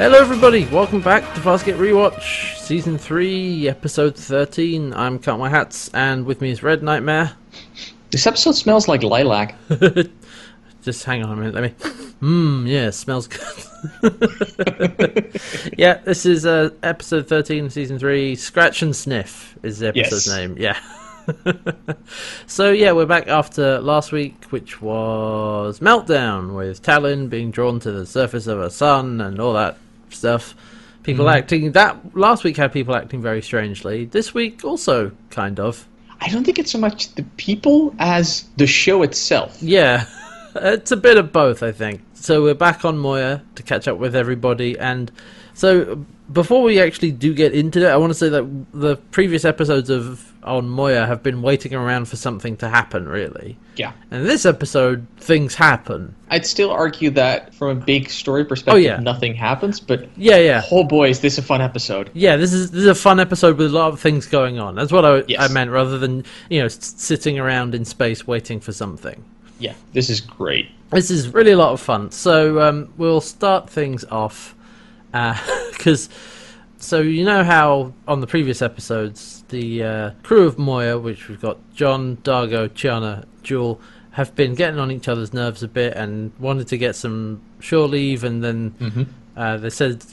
[0.00, 0.64] Hello, everybody.
[0.64, 4.94] Welcome back to Farscape Rewatch, Season 3, Episode 13.
[4.94, 7.32] I'm Count My Hats, and with me is Red Nightmare.
[8.10, 9.56] This episode smells like lilac.
[10.82, 11.74] Just hang on a minute, let me.
[12.22, 14.10] Mmm, yeah, smells good.
[15.76, 18.36] yeah, this is uh, Episode 13, Season 3.
[18.36, 20.34] Scratch and Sniff is the episode's Yes.
[20.34, 20.78] name, yeah.
[22.46, 27.92] so, yeah, we're back after last week, which was Meltdown, with Talon being drawn to
[27.92, 29.76] the surface of her sun and all that
[30.10, 30.54] stuff.
[31.02, 31.38] People mm-hmm.
[31.38, 31.72] acting.
[31.72, 34.04] That last week had people acting very strangely.
[34.04, 35.86] This week also kind of.
[36.20, 39.62] I don't think it's so much the people as the show itself.
[39.62, 40.04] Yeah,
[40.54, 42.02] it's a bit of both, I think.
[42.14, 45.10] So we're back on Moya to catch up with everybody, and
[45.54, 49.44] so before we actually do get into it, I want to say that the previous
[49.44, 53.58] episodes of on Moya have been waiting around for something to happen, really.
[53.76, 53.92] Yeah.
[54.10, 56.14] And this episode, things happen.
[56.30, 59.00] I'd still argue that from a big story perspective, yeah.
[59.00, 60.62] nothing happens, but Yeah, yeah.
[60.70, 62.10] oh boy, is this a fun episode.
[62.14, 64.74] Yeah, this is this is a fun episode with a lot of things going on.
[64.74, 65.40] That's what I, Yes.
[65.48, 69.22] I meant, rather than you know sitting around in space waiting for something.
[69.58, 70.70] Yeah, this is great.
[70.90, 72.10] This is really a lot of fun.
[72.10, 74.54] So um, we'll start things off
[75.12, 76.08] because
[76.78, 81.40] so you know how on the previous episodes the uh, crew of Moya, which we've
[81.40, 83.80] got John, Dargo, Chiana, Jool,
[84.12, 87.86] have been getting on each other's nerves a bit and wanted to get some shore
[87.86, 88.74] leave, and then
[89.36, 90.04] uh, they said,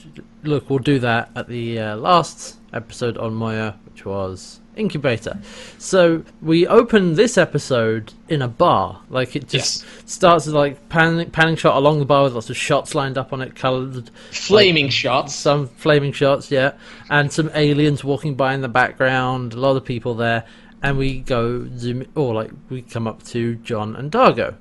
[0.44, 5.38] "Look, we'll do that at the uh, last episode on Moya, which was." Incubator.
[5.78, 9.02] So we open this episode in a bar.
[9.10, 12.56] Like it just starts with like panning, panning shot along the bar with lots of
[12.56, 15.34] shots lined up on it, coloured Flaming shots.
[15.34, 16.72] some flaming shots, yeah,
[17.10, 19.54] and some aliens walking by in the background.
[19.54, 20.44] A lot of people there,
[20.82, 24.54] and we go zoom, or like we come up to John and Dargo.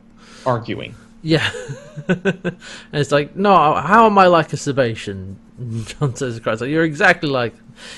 [0.46, 0.96] Arguing.
[1.24, 1.50] Yeah,
[2.08, 2.58] and
[2.94, 5.36] it's like, no, how am I like a Sebacean?
[5.86, 7.54] John says Christ, like, you're exactly like,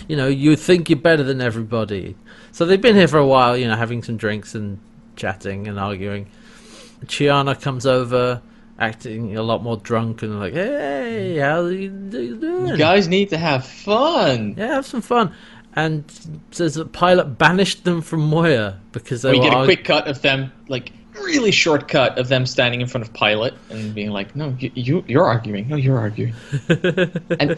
[0.08, 2.16] you know, you think you're better than everybody.
[2.52, 4.80] So they've been here for a while, you know, having some drinks and
[5.16, 6.28] chatting and arguing.
[7.06, 8.42] Chiana comes over,
[8.80, 12.68] acting a lot more drunk and like, hey, how you doing?
[12.68, 14.56] You guys need to have fun.
[14.58, 15.34] Yeah, have some fun.
[15.76, 16.04] And
[16.52, 20.08] says that Pilot banished them from Moya because they we get a argu- quick cut
[20.08, 24.10] of them, like really short cut of them standing in front of Pilot and being
[24.10, 25.68] like, "No, you, you you're arguing.
[25.68, 26.34] No, you're arguing."
[27.40, 27.58] and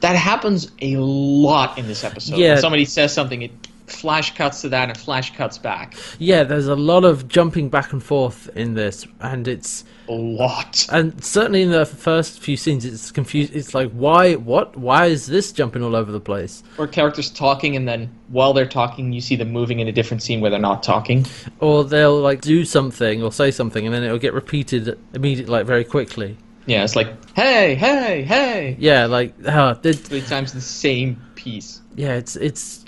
[0.00, 2.36] that happens a lot in this episode.
[2.38, 2.54] Yeah.
[2.54, 3.50] When somebody says something, it
[3.86, 5.94] flash cuts to that and flash cuts back.
[6.20, 10.86] Yeah, there's a lot of jumping back and forth in this, and it's A lot.
[10.92, 13.54] and certainly in the first few scenes, it's confused.
[13.54, 16.62] It's like, why, what, why is this jumping all over the place?
[16.78, 20.22] Or characters talking, and then while they're talking, you see them moving in a different
[20.22, 21.26] scene where they're not talking.
[21.58, 25.66] Or they'll like do something or say something, and then it'll get repeated immediately, like
[25.66, 26.36] very quickly.
[26.66, 28.76] Yeah, it's like, hey, hey, hey.
[28.78, 31.80] Yeah, like uh, Three times the same piece.
[31.96, 32.84] yeah, it's it's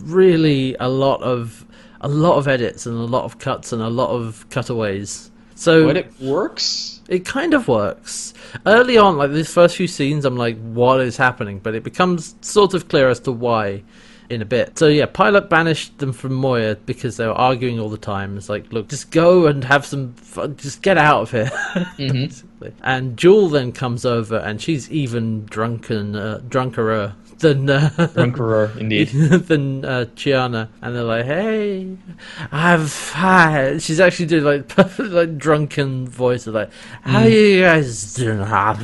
[0.00, 1.64] really a lot of
[2.00, 5.30] a lot of edits and a lot of cuts and a lot of cutaways.
[5.54, 7.00] So But it works.
[7.08, 8.34] It kind of works.
[8.66, 11.58] Early on, like these first few scenes, I'm like, what is happening?
[11.60, 13.82] But it becomes sort of clear as to why
[14.28, 14.78] in a bit.
[14.78, 18.36] So yeah, Pilot banished them from Moya because they were arguing all the time.
[18.36, 20.56] It's like, look, just go and have some fun.
[20.56, 21.50] Just get out of here.
[22.66, 22.82] Basically.
[22.82, 29.08] And Jool then comes over and she's even drunken, uh, drunkerer than uh, Drunkerer, indeed.
[29.48, 31.96] than uh, Chiana, and they're like, "Hey,
[32.50, 36.70] I've had." She's actually doing like perfect, like drunken voice of like,
[37.02, 38.74] "How you guys doing?" Uh,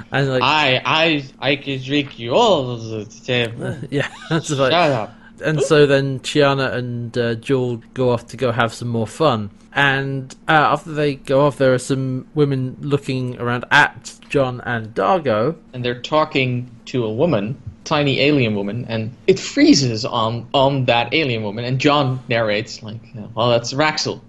[0.10, 3.86] And like, I, I, I can drink you all the time.
[3.90, 5.17] yeah, like, Shut up.
[5.40, 9.50] And so then Chiana and uh, Jool go off to go have some more fun.
[9.72, 14.94] And uh, after they go off, there are some women looking around at John and
[14.94, 15.56] Dargo.
[15.72, 21.12] And they're talking to a woman, tiny alien woman, and it freezes on on that
[21.14, 21.64] alien woman.
[21.64, 23.00] And John narrates like,
[23.34, 24.20] "Well, that's Raxil.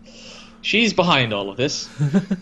[0.61, 1.89] She's behind all of this."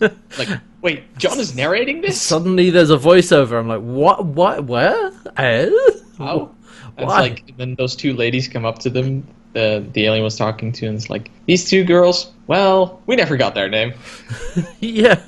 [0.38, 0.48] like,
[0.82, 2.20] wait, John is narrating this?
[2.20, 3.58] Suddenly, there's a voiceover.
[3.58, 4.26] I'm like, "What?
[4.26, 4.64] What?
[4.64, 5.12] Where?
[5.36, 5.70] Eh?
[6.18, 6.54] How?
[6.98, 9.26] And It's like then those two ladies come up to them.
[9.54, 12.30] The the alien was talking to, and it's like these two girls.
[12.46, 13.94] Well, we never got their name.
[14.80, 15.22] Yeah,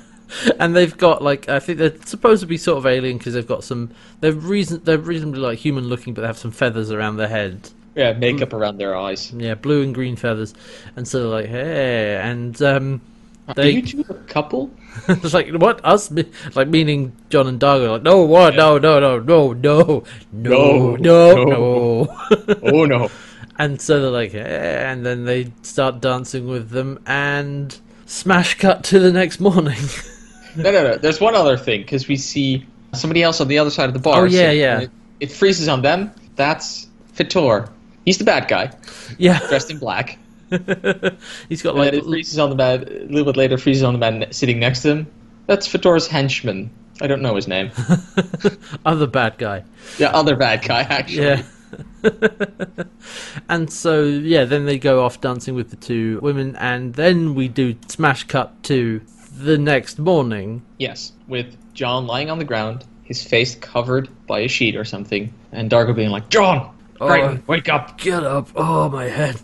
[0.59, 3.47] and they've got like I think they're supposed to be sort of alien because they've
[3.47, 3.91] got some.
[4.19, 7.69] They're reason they're reasonably like human looking, but they have some feathers around their head.
[7.95, 9.33] Yeah, makeup around their eyes.
[9.33, 10.53] Yeah, blue and green feathers,
[10.95, 13.01] and so they're like, hey, and um,
[13.47, 14.71] Are They- you two a couple?
[15.07, 16.11] it's like what us,
[16.53, 20.03] like meaning John and Doug like, no, what, no, no, no, no, no, no,
[20.33, 21.43] No, no, no.
[21.45, 22.17] no.
[22.63, 23.09] oh no.
[23.57, 28.83] And so they're like, eh, and then they start dancing with them, and smash cut
[28.85, 29.77] to the next morning.
[30.53, 30.97] No, no, no.
[30.97, 33.99] There's one other thing because we see somebody else on the other side of the
[33.99, 34.23] bar.
[34.23, 34.79] Oh, yeah, so yeah.
[34.81, 34.91] It,
[35.21, 36.11] it freezes on them.
[36.35, 37.71] That's Fetor.
[38.03, 38.71] He's the bad guy,
[39.17, 40.19] Yeah, dressed in black.
[41.49, 42.83] he's got like freezes on the man.
[42.83, 45.07] A little bit later, freezes on the man sitting next to him.
[45.47, 46.69] That's Fetor's henchman.
[47.01, 47.71] I don't know his name.
[48.85, 49.63] other bad guy.
[49.97, 51.23] yeah, other bad guy actually.
[51.23, 51.43] Yeah.
[53.49, 57.47] and so yeah, then they go off dancing with the two women, and then we
[57.47, 59.01] do smash cut to
[59.35, 60.63] the next morning.
[60.77, 65.33] Yes, with John lying on the ground, his face covered by a sheet or something,
[65.51, 68.49] and Dargo being like, "John, oh, Crichton, wake up!" Get up!
[68.55, 69.39] Oh my head!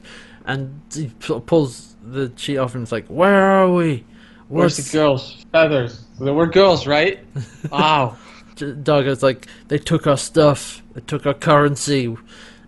[0.48, 4.06] And he pulls the sheet off and it's like, "Where are we?
[4.48, 5.46] Where's What's the girls?
[5.52, 6.06] Feathers.
[6.20, 7.20] We're girls, right?
[7.74, 8.18] Ow.
[8.56, 12.16] Dargo's like, they took our stuff, they took our currency.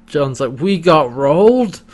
[0.05, 1.81] John's like, we got rolled.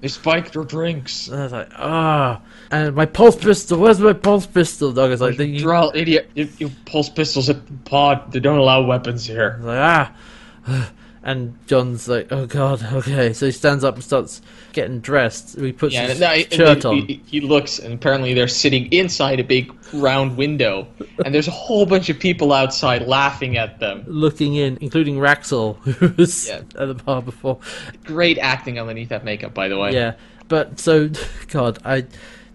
[0.00, 1.28] They spiked your drinks.
[1.28, 2.42] And I was like, ah.
[2.70, 4.92] And my pulse pistol, where's my pulse pistol?
[4.92, 6.28] Dargo's like, you, You're all idiot.
[6.34, 8.32] You, you pulse pistols at the pod.
[8.32, 9.58] They don't allow weapons here.
[9.62, 10.92] like, ah.
[11.26, 13.32] And John's like, oh god, okay.
[13.32, 14.40] So he stands up and starts
[14.72, 15.58] getting dressed.
[15.58, 16.98] He puts Yeah, his no, shirt then on.
[17.08, 20.86] He, he looks, and apparently they're sitting inside a big round window,
[21.24, 24.04] and there's a whole bunch of people outside laughing at them.
[24.06, 26.58] looking in, including Raxil, who was Yeah.
[26.58, 27.58] at the bar before.
[28.04, 29.92] Great acting underneath that makeup, by the way.
[29.94, 30.14] Yeah,
[30.46, 31.10] but so
[31.48, 32.06] God, I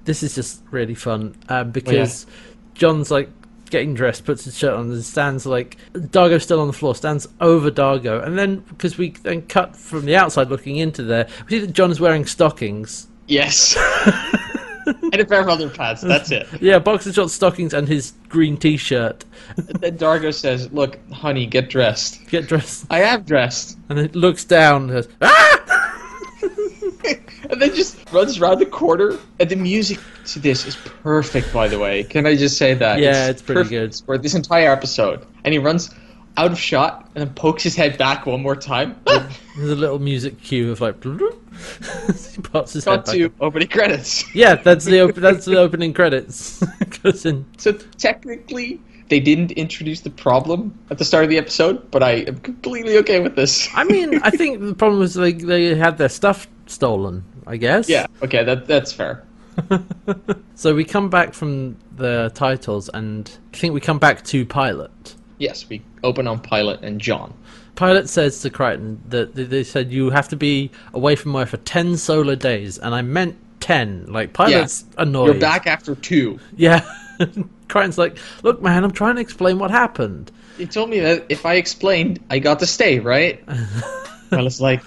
[0.06, 2.26] this is just really fun um, because
[2.74, 3.30] John's like
[3.72, 7.28] getting dressed, puts his shirt on, and stands like Dargo's still on the floor, stands
[7.40, 11.58] over Dargo, and then because we then cut from the outside looking into there, we
[11.58, 13.08] see that John is wearing stockings.
[13.28, 13.76] Yes.
[14.86, 16.02] and a pair of underpants.
[16.02, 16.48] That's it.
[16.62, 19.26] Yeah, boxer short stockings and his green T-shirt.
[19.56, 23.78] Then Dargo says, "Look, honey, get dressed." Get dressed, I am dressed.
[23.90, 24.84] and it looks down.
[24.84, 25.71] And goes, ah!
[27.50, 29.18] and then just runs around the corner.
[29.40, 32.04] And the music to this is perfect, by the way.
[32.04, 33.00] Can I just say that?
[33.00, 33.96] Yeah, it's pretty good.
[33.96, 35.26] for this entire episode.
[35.44, 35.94] And he runs
[36.38, 38.96] out of shot and then pokes his head back one more time.
[39.06, 39.30] There's
[39.70, 41.04] a little music cue of like.
[41.04, 43.16] he pops his head Cut back.
[43.16, 44.34] to opening credits.
[44.34, 46.62] Yeah, that's the op- that's the opening credits.
[47.26, 47.46] In.
[47.58, 52.12] So technically, they didn't introduce the problem at the start of the episode, but I
[52.12, 53.68] am completely okay with this.
[53.76, 57.24] I mean, I think the problem was like they had their stuff stolen.
[57.46, 57.90] I guess.
[57.90, 59.24] yeah, okay, that that's fair.
[60.62, 65.16] So we come back from the titles, and I think we come back to Pilot.
[65.40, 67.34] Yes, we open on Pilot and John.
[67.74, 71.50] Pilot says to Crichton that that they said you have to be away from work
[71.50, 74.06] for ten solar days, and I meant ten.
[74.06, 75.32] Like Pilot's annoyed.
[75.32, 76.40] You're back after two.
[76.56, 76.86] Yeah.
[77.68, 80.32] Crichton's like, look, man, I'm trying to explain what happened.
[80.60, 83.44] He told me that if I explained, I got to stay, right?
[84.32, 84.84] well, it's like,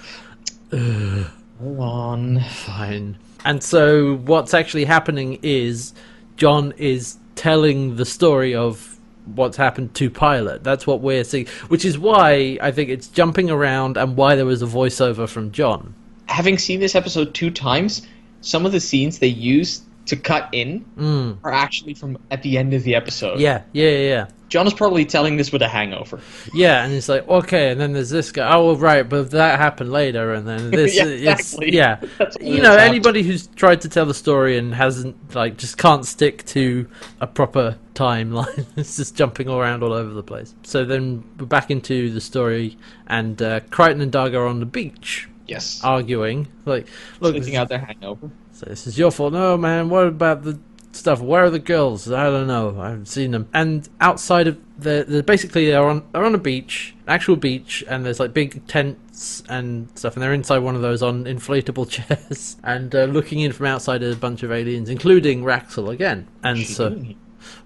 [1.64, 2.40] hold on.
[2.40, 3.18] Fine.
[3.44, 5.92] And so what's actually happening is
[6.36, 10.62] John is telling the story of what's happened to Pilot.
[10.62, 14.46] That's what we're seeing, which is why I think it's jumping around and why there
[14.46, 15.94] was a voiceover from John.
[16.26, 18.06] Having seen this episode two times,
[18.40, 21.38] some of the scenes they use to cut in Mm.
[21.44, 23.40] are actually from at the end of the episode.
[23.40, 24.26] Yeah, yeah, yeah.
[24.50, 26.20] John is probably telling this with a hangover.
[26.52, 28.54] Yeah, and it's like okay, and then there's this guy.
[28.54, 30.94] Oh, well, right, but that happened later, and then this.
[30.94, 31.72] Yeah, exactly.
[31.74, 32.00] yeah,
[32.40, 36.44] you know, anybody who's tried to tell the story and hasn't like just can't stick
[36.46, 36.86] to
[37.20, 38.66] a proper timeline.
[38.76, 40.54] it's just jumping around all over the place.
[40.62, 42.76] So then we're back into the story,
[43.08, 45.80] and uh, Crichton and Dargo are on the beach Yes.
[45.82, 46.46] arguing.
[46.64, 46.86] Like,
[47.20, 48.30] look, out their hangover.
[48.66, 49.32] This is your fault.
[49.32, 49.88] No, man.
[49.88, 50.58] What about the
[50.92, 51.20] stuff?
[51.20, 52.10] Where are the girls?
[52.10, 52.80] I don't know.
[52.80, 53.48] I haven't seen them.
[53.52, 58.04] And outside of the, the basically they're on they're on a beach, actual beach, and
[58.04, 62.56] there's like big tents and stuff, and they're inside one of those on inflatable chairs,
[62.64, 66.28] and uh, looking in from outside at a bunch of aliens, including Raxil again.
[66.42, 67.16] And she so doing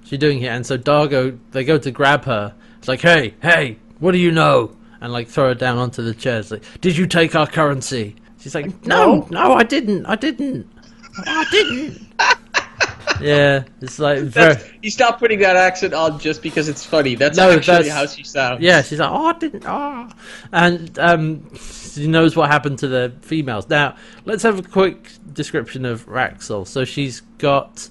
[0.05, 0.53] she doing here?
[0.53, 2.55] And so Dargo, they go to grab her.
[2.79, 4.77] It's like, hey, hey, what do you know?
[5.01, 6.51] And like throw her down onto the chairs.
[6.51, 8.17] Like, did you take our currency?
[8.41, 10.69] She's like, no, no, I didn't, I didn't,
[11.27, 12.07] I didn't.
[13.21, 17.15] yeah, it's like very, That's, he's not putting that accent on just because it's funny.
[17.15, 18.61] That's No, actually that's- how she sounds.
[18.61, 18.83] yeah.
[18.83, 20.09] She's like, oh, I didn't, oh,
[20.53, 23.69] and um, she knows what happened to the females.
[23.69, 26.67] Now, let's have a quick description of Raxil.
[26.67, 27.89] So she's got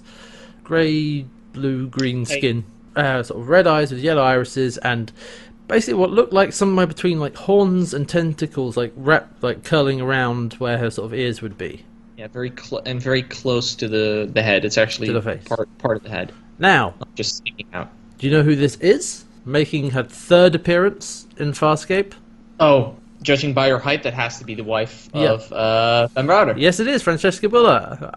[0.64, 2.38] grey, blue, green Hey.
[2.38, 2.64] skin,
[2.96, 5.12] uh, sort of red eyes with yellow irises, and
[5.68, 10.54] basically what looked like somewhere between like horns and tentacles, like wrapped, like curling around
[10.54, 11.84] where her sort of ears would be.
[12.18, 14.66] Yeah, very cl- and very close to the the head.
[14.66, 15.44] It's actually To the face.
[15.48, 17.90] part part of the head, Now, not just sticking out.
[18.18, 19.26] do you know who this is?
[19.46, 22.14] Making her third appearance in Farscape?
[22.60, 25.34] Oh, judging by her height, that has to be the wife Yeah.
[25.34, 26.56] of uh, Ben Browder.
[26.58, 28.12] Yes, it is Francesca Buller.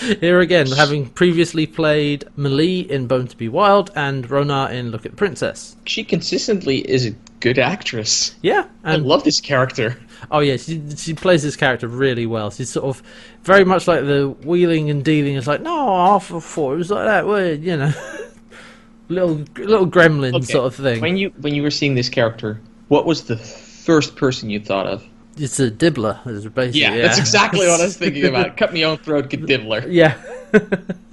[0.20, 5.04] Here again, having previously played M'Lee in Bone to Be Wild and Rona in Look
[5.04, 5.76] at the Princess.
[5.84, 8.34] She consistently is a good actress.
[8.40, 9.98] Yeah, I love this character.
[10.30, 12.50] Oh yeah, she she plays this character really well.
[12.50, 13.02] She's sort of
[13.42, 15.36] very much like the wheeling and dealing.
[15.36, 17.26] It's like no, I thought it was like that.
[17.26, 17.92] Well, you know,
[19.08, 21.00] little little gremlin Okay, sort of thing.
[21.00, 24.86] When you when you were seeing this character, what was the first person you thought
[24.86, 25.04] of?
[25.36, 26.22] It's a dibbler.
[26.54, 28.56] Basically Yeah, that's exactly what I was thinking about.
[28.56, 29.86] Cut me own throat, get dibbler.
[29.88, 30.16] yeah.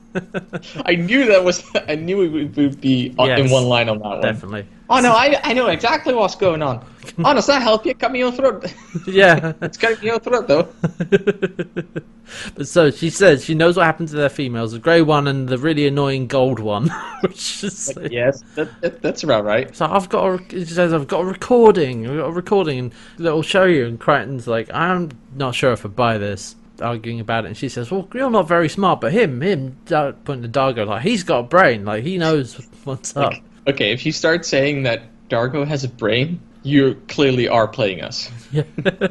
[0.86, 1.64] I knew that was.
[1.88, 4.22] I knew it would- would be on- uh, in one line on that one.
[4.22, 4.66] Definitely.
[4.90, 6.84] Oh no, I I know exactly what's going on.
[7.26, 7.94] Oh, does that help you?
[7.96, 8.72] Cut me own throat.
[9.08, 9.54] Yeah.
[9.62, 10.68] it's cutting me own throat though.
[12.56, 15.48] but so she says she knows what happened to their females, the grey one and
[15.50, 16.90] the really annoying gold one.
[17.22, 19.76] Which is like, yes, that, that, that's about right.
[19.76, 22.94] So I've got a, she says I've got a recording, I've got a recording and
[23.20, 27.46] it'll show you and Crichton's like, I'm not sure if I buy this arguing about
[27.46, 30.60] it and she says, Well you're not very smart, but him, him uh, pointing to
[30.60, 33.34] Dargo, like he's got a brain, like he knows what's up.
[33.68, 38.30] Okay, if you start saying that Dargo has a brain, you clearly are playing us.
[38.52, 38.64] Yeah.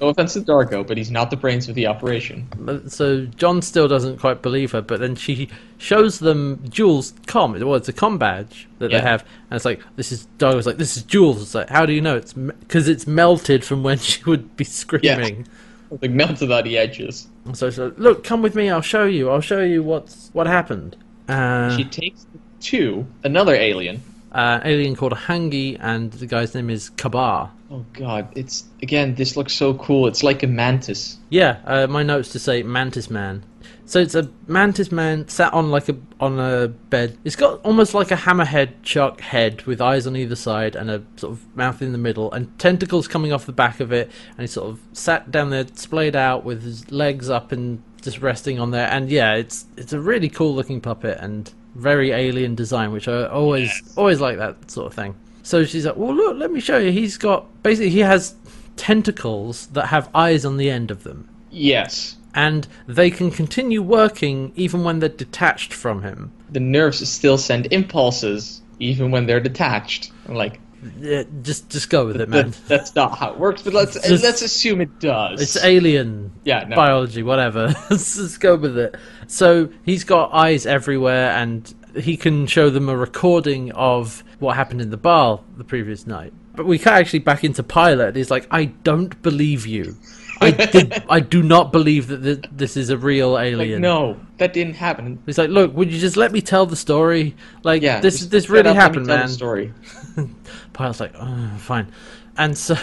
[0.00, 2.46] No offense to Dargo, but he's not the brains of the operation.
[2.88, 5.48] So John still doesn't quite believe her, but then she
[5.78, 7.52] shows them Jules' com.
[7.58, 8.98] Well, it's a com badge that Yeah.
[9.00, 10.28] they have, and it's like this is.
[10.38, 11.42] Dargo's like this is Jules.
[11.42, 12.16] It's like how do you know?
[12.16, 15.48] It's because it's melted from when she would be screaming.
[16.02, 17.28] Like melted on the edges.
[17.54, 18.68] So she's like, look, come with me.
[18.70, 19.30] I'll show you.
[19.30, 20.96] I'll show you what's what happened.
[21.28, 22.26] Uh, She takes
[22.60, 24.02] to another alien.
[24.32, 27.50] uh, alien called Hangi, and the guy's name is Kabar.
[27.70, 29.14] Oh god, it's again.
[29.14, 30.06] This looks so cool.
[30.06, 31.16] It's like a mantis.
[31.30, 33.42] Yeah, uh, my notes to say Mantis Man.
[33.88, 37.16] So it's a Mantis Man sat on like a on a bed.
[37.24, 41.02] It's got almost like a hammerhead shark head with eyes on either side and a
[41.16, 44.10] sort of mouth in the middle and tentacles coming off the back of it.
[44.32, 48.20] And he's sort of sat down there, splayed out with his legs up and just
[48.20, 48.88] resting on there.
[48.88, 53.26] And yeah, it's it's a really cool looking puppet and very alien design, which I
[53.26, 55.14] always always like that sort of thing.
[55.42, 56.92] So she's like, "Well, look, let me show you.
[56.92, 58.34] He's got basically he has
[58.76, 64.52] tentacles that have eyes on the end of them." Yes, and they can continue working
[64.54, 66.30] even when they're detached from him.
[66.50, 70.12] the nerves still send impulses even when they're detached.
[70.28, 70.60] I'm like,
[71.00, 72.50] Yeah, just just go with it, man.
[72.50, 73.62] that, that's not how it works.
[73.62, 75.42] But let's Just- let's assume it does.
[75.42, 76.76] It's alien yeah, no.
[76.76, 77.62] biology, whatever.
[77.90, 78.94] Let's just go with it.
[79.26, 81.60] So he's got eyes everywhere, and
[82.06, 86.32] he can show them a recording of what happened in the bar the previous night.
[86.54, 88.14] But we cut actually back into Pilot.
[88.16, 89.96] He's like, I don't believe you.
[90.40, 91.02] I did.
[91.08, 93.82] I do not believe that th- this is a real Like, alien.
[93.82, 95.18] no, that didn't happen.
[95.26, 97.34] He's like, look, would you just let me tell the story?
[97.64, 99.28] Like, Yeah, this this really up, let me happened, man.
[99.28, 99.72] Story.
[100.72, 101.90] Pilot's like, oh, fine.
[102.36, 102.76] And so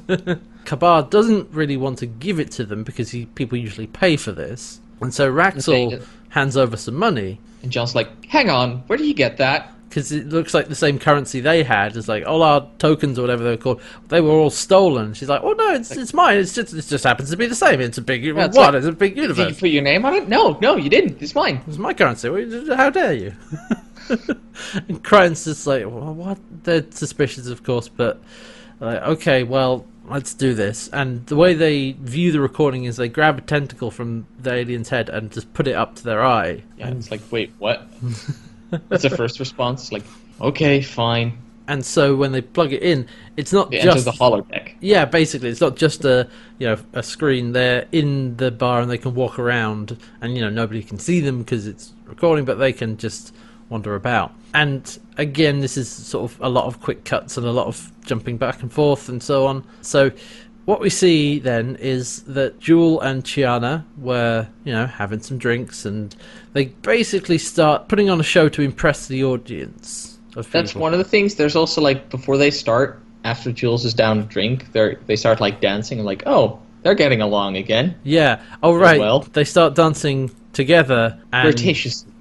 [0.64, 4.32] Kabar doesn't really want to give it to them because he, people usually pay for
[4.32, 4.80] this.
[5.00, 9.14] And so Raxel hands over some money And John's like, hang on, where did you
[9.14, 9.72] get that?
[9.96, 11.96] Because it looks like the same currency they had.
[11.96, 13.80] It's like all our tokens or whatever they were called.
[14.08, 15.14] They were all stolen.
[15.14, 16.36] She's like, oh no, it's it's mine.
[16.36, 17.80] It's just it just happens to be the same.
[17.80, 18.54] It's a big it's what?
[18.54, 20.28] like- it's a big universe." Did you put your name on it?
[20.28, 21.22] No, no, you didn't.
[21.22, 21.62] It's mine.
[21.66, 22.28] It's my currency.
[22.74, 23.32] How dare you?
[24.86, 26.38] and Crichton's just like, well, what?
[26.64, 28.20] They're suspicious, of course, but
[28.80, 30.88] like, okay, well, let's do this.
[30.88, 34.90] And the way they view the recording is they grab a tentacle from the alien's
[34.90, 36.64] head and just put it up to their eye.
[36.76, 37.88] Yeah, it's like, wait, what?
[38.70, 39.92] That's the first response.
[39.92, 40.04] Like,
[40.40, 41.38] okay, fine.
[41.68, 44.74] And so when they plug it in, it's not enter just the holodeck.
[44.80, 47.52] yeah, basically, it's not just a you know a screen.
[47.52, 51.20] They're in the bar and they can walk around, and you know nobody can see
[51.20, 53.34] them because it's recording, but they can just
[53.68, 54.32] wander about.
[54.54, 57.90] And again, this is sort of a lot of quick cuts and a lot of
[58.04, 59.64] jumping back and forth and so on.
[59.82, 60.12] So
[60.66, 65.86] what we see then is that Jool and Chiana were you know having some drinks,
[65.86, 66.14] and
[66.52, 70.18] they basically start putting on a show to impress the audience.
[70.36, 71.36] Of That's one of the things.
[71.36, 75.40] There's also like before they start, after Jules is down to drink, they they start
[75.40, 77.96] like dancing and like, oh, they're getting along again.
[78.02, 78.42] Yeah.
[78.62, 79.00] Oh, right.
[79.00, 79.20] well.
[79.20, 81.18] They start dancing together.
[81.32, 81.44] And.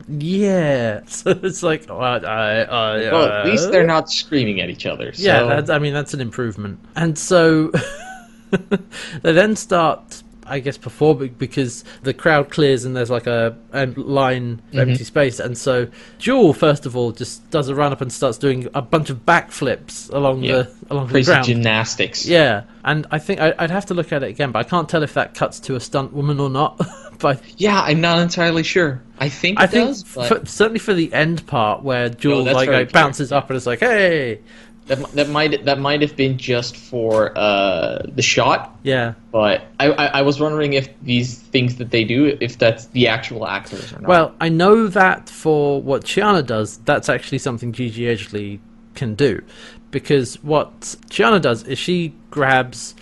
[0.08, 1.02] Yeah.
[1.08, 4.86] So it's like, uh, I, I, Well, at least they're uh, not screaming at each
[4.86, 5.14] other.
[5.14, 5.24] So.
[5.24, 6.80] Yeah, that's, I mean that's an improvement.
[6.96, 7.72] And so
[9.22, 13.88] they then start, I guess, performing because the crowd clears and there's like a, a
[13.88, 15.40] line of empty space.
[15.40, 15.88] And so
[16.20, 19.26] Jool, first of all, just does a run up and starts doing a bunch of
[19.26, 20.64] backflips along Yeah.
[20.64, 21.46] the along the crazy ground.
[21.46, 22.26] gymnastics.
[22.28, 24.88] Yeah, and I think I, I'd have to look at it again, but I can't
[24.88, 26.80] tell if that cuts to a stunt woman or not.
[27.20, 29.02] but Yeah, I'm not entirely sure.
[29.18, 32.56] I think I it think does, for, certainly for the end part where Jules that's
[32.56, 34.42] like, like bounces up and it's like, "Hey,"
[34.88, 39.16] That, that might that might have been just for uh, the shot, Yeah.
[39.32, 43.08] but I, I, I was wondering if these things that they do, if that's the
[43.08, 44.08] actual actors or not.
[44.10, 48.60] Well, I know that for what Chiana does, that's actually something Gigi Edgley
[48.94, 49.42] can do.
[49.90, 52.94] Because what Chiana does is she grabs,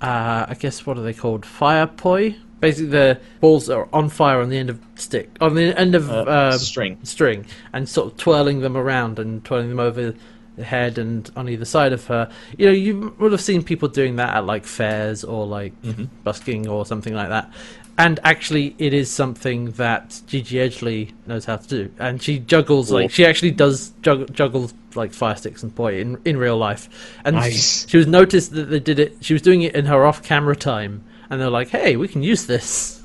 [0.00, 1.44] uh, I guess, what are they called?
[1.44, 2.36] Fire poi?
[2.60, 6.08] Basically, the balls are on fire on the end of stick, on the end of
[6.08, 6.98] Uh, uh, string.
[7.02, 10.14] string, and sort of twirling them around and twirling them over
[10.58, 12.30] head and on either side of her.
[12.56, 16.04] You know, you would have seen people doing that at like fairs or like mm-hmm.
[16.24, 17.50] busking or something like that.
[17.98, 22.88] And actually, it is something that Gigi Edgley knows how to do, and she juggles
[22.88, 23.02] Cool.
[23.02, 26.88] like she actually does juggle, juggle like fire sticks and poi in in real life.
[27.24, 27.86] And Nice.
[27.86, 29.18] she was noticed that they did it.
[29.20, 32.46] She was doing it in her off-camera time, and they're like, "Hey, we can use
[32.46, 33.02] this."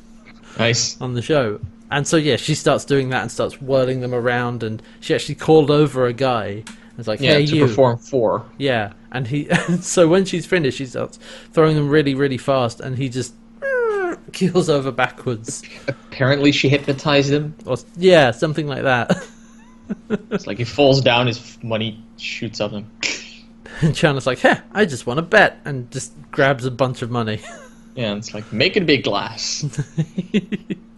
[0.58, 1.00] Nice.
[1.00, 1.60] on the show.
[1.92, 5.36] And so yeah, she starts doing that and starts whirling them around, and she actually
[5.36, 6.64] called over a guy.
[6.98, 8.46] It's like, Yeah, hey, to you, perform four.
[8.58, 8.94] yeah.
[9.12, 9.48] And he,
[9.82, 11.20] so when she's finished, she starts
[11.54, 13.34] throwing them really, really fast, and he just
[14.34, 17.56] keels over backwards, Apparently, she hypnotized him.
[17.66, 19.12] or yeah, something like that.
[20.32, 22.92] It's like he falls down, his money shoots up him.
[23.80, 27.10] And Chiana's like, "Hey, I just want to bet," and just grabs a bunch of
[27.10, 27.40] money.
[27.96, 29.64] Yeah, and it's like make it a big glass.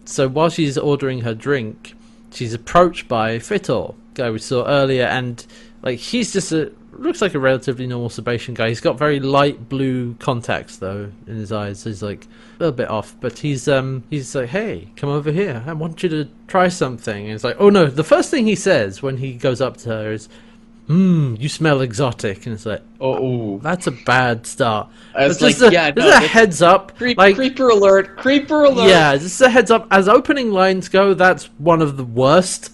[0.06, 1.94] So while she's ordering her drink,
[2.32, 5.46] she's approached by Fetor, guy we saw earlier, and
[5.82, 8.68] like he's just a looks like a relatively normal Sebacean guy.
[8.68, 11.80] He's got very light blue contacts though in his eyes.
[11.80, 15.32] So he's like a little bit off, but he's um he's like, "Hey, come over
[15.32, 15.62] here.
[15.66, 18.56] I want you to try something." And it's like, "Oh no!" The first thing he
[18.56, 20.28] says when he goes up to her is,
[20.88, 23.58] "Hmm, you smell exotic," and it's like, Oh.
[23.58, 26.96] "That's a bad start." It's like, a, yeah, this no, is a heads up.
[26.98, 28.16] Creep, like, creeper alert!
[28.18, 28.88] Creeper alert!
[28.88, 29.86] yeah, just a heads up.
[29.90, 32.72] As opening lines go, that's one of the worst.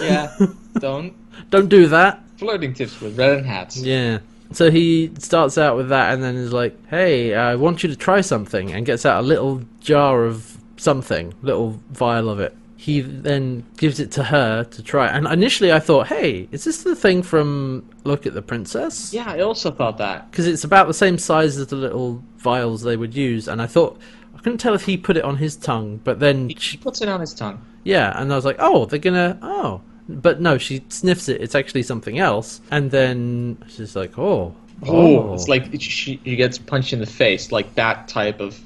[0.00, 0.34] yeah.
[0.78, 1.14] Don't
[1.50, 2.22] Don't do that.
[2.36, 3.76] Flirting tips with red and hats.
[3.78, 4.18] Yeah.
[4.52, 7.96] So he starts out with that and then is like, hey, I want you to
[7.96, 12.56] try something, and gets out a little jar of something, little vial of it.
[12.76, 15.08] He then gives it to her to try.
[15.08, 19.12] And initially I thought, hey, is this the thing from Look at the Princess?
[19.12, 20.30] Yeah, I also thought that.
[20.30, 23.48] Because it's about the same size as the little vials they would use.
[23.48, 23.98] And I thought,
[24.36, 27.00] I couldn't tell if he put it on his tongue, but then He she puts
[27.00, 27.60] it on his tongue.
[27.82, 29.80] Yeah, and I was like, oh, they're gonna, oh.
[30.08, 31.40] But no, she sniffs it.
[31.40, 32.60] It's actually something else.
[32.70, 34.54] And then she's like, oh.
[34.82, 35.50] Oh, it's oh.
[35.50, 38.60] like she, she gets punched in the face, like that type of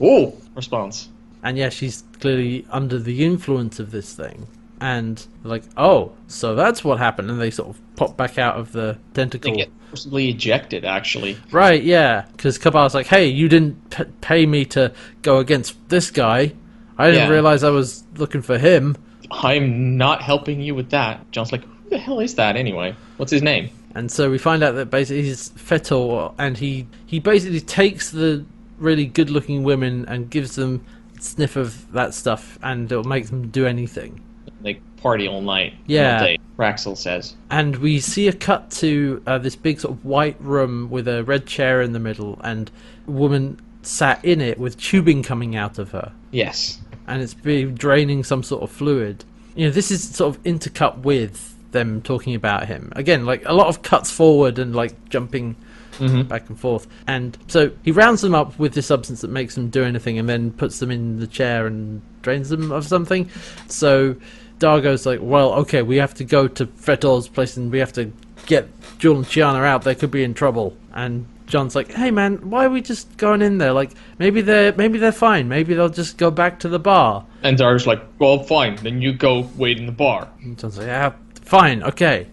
[0.00, 1.08] oh response.
[1.42, 4.46] And yeah, she's clearly under the influence of this thing.
[4.80, 7.30] And like, oh, so that's what happened.
[7.30, 9.50] And they sort of pop back out of the tentacle.
[9.50, 11.36] They get forcibly ejected, actually.
[11.50, 12.26] Right, yeah.
[12.32, 16.52] Because Kabal's like, hey, you didn't p- pay me to go against this guy.
[16.98, 17.32] I didn't Yeah.
[17.32, 18.96] realize I was looking for him.
[19.30, 21.30] I'm not helping you with that.
[21.32, 22.94] John's like, who the hell is that anyway?
[23.16, 23.70] What's his name?
[23.94, 28.44] And so we find out that basically he's Fetor, and he he basically takes the
[28.78, 30.84] really good-looking women and gives them
[31.16, 34.20] a sniff of that stuff, and it'll make them do anything.
[34.62, 35.74] Like party all night.
[35.86, 36.18] Yeah.
[36.18, 37.36] All day, Raxil says.
[37.50, 41.24] And we see a cut to uh, this big sort of white room with a
[41.24, 42.70] red chair in the middle, and
[43.08, 46.78] a woman sat in it with tubing coming out of her, Yes.
[47.06, 49.24] And it's be draining some sort of fluid.
[49.54, 53.52] You know, this is sort of intercut with them talking about him again, like a
[53.52, 55.56] lot of cuts forward and like jumping
[55.98, 56.22] Mm-hmm.
[56.28, 56.86] back and forth.
[57.06, 60.28] And so he rounds them up with this substance that makes them do anything and
[60.28, 63.30] then puts them in the chair and drains them of something.
[63.68, 64.14] So
[64.58, 68.12] Dargo's like, well, okay, we have to go to Fetor's place and we have to
[68.44, 69.84] get Jool and Chiana out.
[69.84, 70.76] They could be in trouble.
[70.92, 73.72] And John's like, hey man, why are we just going in there?
[73.72, 75.48] Like maybe they're maybe they're fine.
[75.48, 77.24] Maybe they'll just go back to the bar.
[77.42, 78.76] And Dar's like, well, fine.
[78.76, 80.28] Then you go wait in the bar.
[80.42, 82.26] And John's like, yeah, fine, okay.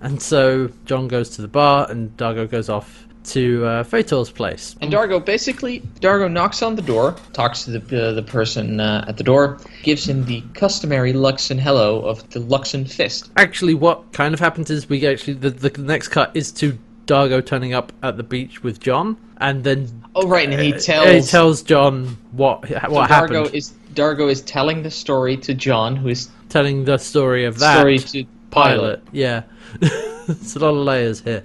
[0.00, 4.76] And so John goes to the bar and Dargo goes off to uh, Fetor's place.
[4.82, 9.04] And Dargo basically, Dargo knocks on the door, talks to the uh, the person uh,
[9.08, 13.30] at the door, gives him the customary Luxan hello of the Luxan fist.
[13.36, 17.44] actually what kind of happens is we actually the, the next cut is to Dargo
[17.44, 21.24] turning up at the beach with John and then Oh right, and he uh, tells
[21.24, 25.54] he tells John what so what Dargo happened is Dargo is telling the story to
[25.54, 29.02] John, who is telling the story of that story to pilot.
[29.12, 29.42] Yeah.
[30.26, 31.42] It's a lot of layers here.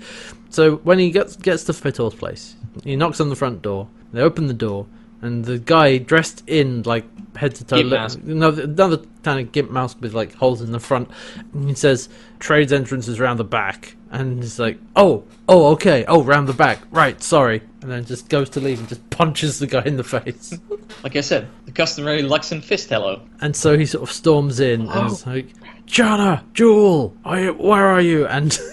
[0.51, 4.21] So when he gets gets to Fetor's place he knocks on the front door they
[4.21, 4.87] open the door
[5.21, 7.05] and the guy dressed in like
[7.35, 8.19] head to toe Gimp li- mask.
[8.25, 11.09] another, another kind of gimp mask with like holes in the front
[11.53, 16.03] and he says trades entrance is round the back and he's like oh oh okay
[16.07, 19.59] oh round the back right sorry and then just goes to leave and just punches
[19.59, 20.57] the guy in the face
[21.03, 23.21] Like I said, the customary Luxan fist hello.
[23.41, 25.05] and so he sort of storms in and Oh.
[25.05, 25.47] is like,
[25.85, 28.25] Chiana, Jool, are you, where are you?
[28.27, 28.57] And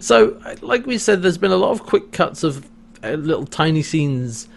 [0.00, 2.66] So, like we said, there's been a lot of quick cuts of
[3.04, 4.48] uh, little tiny scenes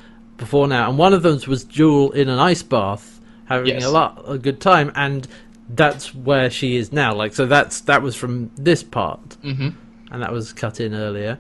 [0.41, 3.85] before now, and one of them was Jool in an ice bath having Yes.
[3.85, 5.25] a lot a good time, and
[5.69, 7.13] that's where she is now.
[7.13, 9.69] Like, so that's that was from this part, Mm-hmm.
[10.11, 11.37] and that was cut in earlier,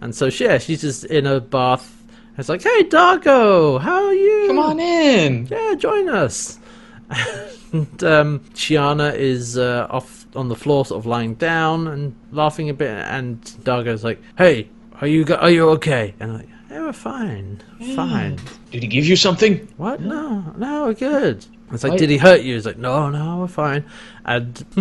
[0.00, 1.94] and so she- yeah, she's just in a bath.
[2.36, 4.44] It's like, hey, Dargo, how are you?
[4.48, 5.46] Come on in.
[5.50, 6.58] yeah, join us.
[7.72, 12.68] and um, Chiana is uh, off on the floor, sort of lying down and laughing
[12.70, 12.90] a bit.
[12.90, 14.68] And Dargo's like, "Hey,
[15.00, 17.96] are you go- are you okay?" And I'm like, "Yeah, we're fine, mm.
[17.96, 18.38] fine."
[18.70, 19.66] Did he give you something?
[19.76, 20.00] What?
[20.00, 21.44] No, no, we're good.
[21.70, 22.56] It's like, did he hurt you?
[22.56, 23.84] It's like, no, no, we're fine.
[24.24, 24.54] And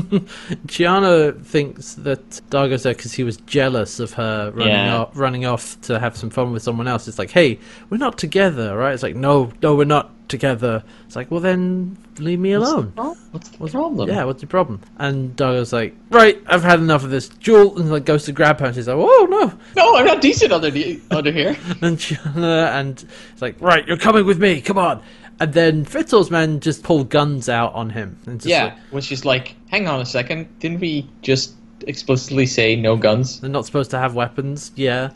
[0.67, 4.97] Chiana thinks that Dargo's there because he was jealous of her running Yeah.
[5.00, 7.08] off, running off to have some fun with someone else.
[7.08, 8.93] It's like, hey, we're not together, right?
[8.93, 10.83] It's like, no, no, we're not together.
[11.05, 12.91] It's like, well, then leave me alone.
[13.31, 14.09] What's the problem?
[14.09, 14.81] Yeah, what's your problem?
[14.97, 17.29] And Dargo's like, right, I've had enough of this.
[17.29, 20.21] Jool and like goes to grab her, and she's like, oh no, No, I'm not
[20.21, 21.49] decent under the, under here.
[21.81, 25.01] and Chiana and it's like, right, you're coming with me, come on.
[25.39, 28.17] And then Fittle's men just pull guns out on him.
[28.25, 31.53] And just yeah, like, which is like, hang on a second, didn't we just
[31.85, 33.39] explicitly say no guns?
[33.39, 35.11] they're not supposed to have weapons, yeah.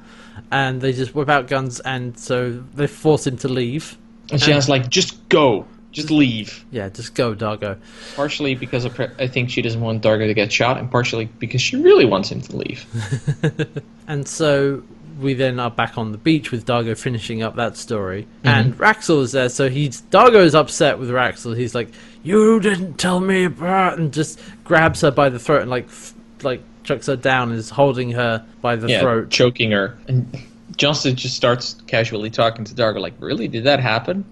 [0.51, 3.97] And they just whip out guns, and so they force him to leave.
[4.31, 6.65] And she was like, just go, just leave.
[6.71, 7.77] Yeah, just go, Dargo.
[8.15, 11.61] Partially because her- I think she doesn't want Dargo to get shot, and partially because
[11.61, 12.85] she really wants him to leave.
[14.07, 14.83] And so
[15.21, 18.23] we then are back on the beach with Dargo finishing up that story.
[18.23, 18.47] Mm-hmm.
[18.47, 21.55] And Raxil is there, so he's Dargo is upset with Raxil.
[21.55, 21.89] He's like,
[22.23, 26.13] "You didn't tell me about," and just grabs her by the throat and like, f-
[26.43, 29.29] like chucks her down, and is holding her by the yeah, throat.
[29.29, 29.97] choking her.
[30.09, 30.27] And
[30.81, 33.47] Johnson just starts casually talking to Dargo, like, really?
[33.47, 34.25] Did that happen?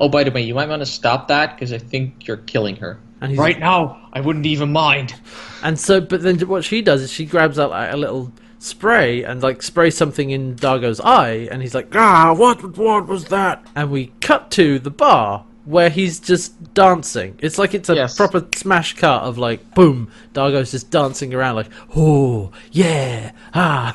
[0.00, 2.74] Oh, by the way, you might want to stop that because I think you're killing
[2.76, 2.98] her.
[3.20, 5.14] And he's- right now, I wouldn't even mind.
[5.62, 9.24] And so, but then what she does is she grabs out like a little spray
[9.24, 13.62] and like sprays something in Dargo's eye, and he's like, "Ah, what, what was that?"
[13.76, 17.34] And we cut to the bar where he's just dancing.
[17.40, 18.16] It's like it's a Yes.
[18.16, 23.94] proper smash cut of like, boom, Dargo's just dancing around like, "Oh, yeah, ah."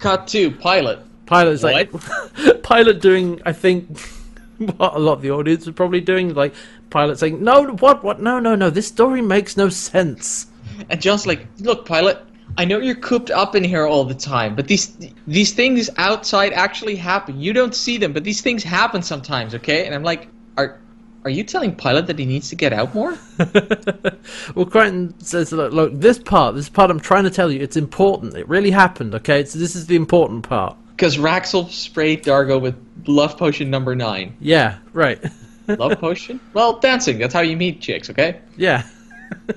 [0.00, 0.98] Cut to pilot.
[1.26, 1.90] Pilot's like,
[2.62, 3.98] Pilot doing, I think,
[4.58, 6.54] what a lot of the audience are probably doing, like
[6.90, 8.20] Pilot saying, "No, what, what?
[8.20, 10.46] No, no, no, this story makes no sense."
[10.88, 12.18] And John's like, "Look, pilot,
[12.56, 16.52] I know you're cooped up in here all the time, but these these things outside
[16.52, 17.40] actually happen.
[17.40, 20.78] You don't see them, but these things happen sometimes, okay?" And I'm like, "Are
[21.24, 23.18] are you telling pilot that he needs to get out more?"
[24.54, 27.76] well, Crichton says, look, look, this part, this part I'm trying to tell you, it's
[27.76, 28.36] important.
[28.36, 29.44] It really happened, okay?
[29.44, 30.76] So this is the important part.
[30.96, 32.74] Because Raxil sprayed Dargo with
[33.06, 34.34] love potion number nine.
[34.40, 35.22] Yeah, right.
[35.68, 36.38] Love potion?
[36.52, 37.18] Well, dancing.
[37.18, 38.40] That's how you meet chicks, okay?
[38.56, 38.84] yeah.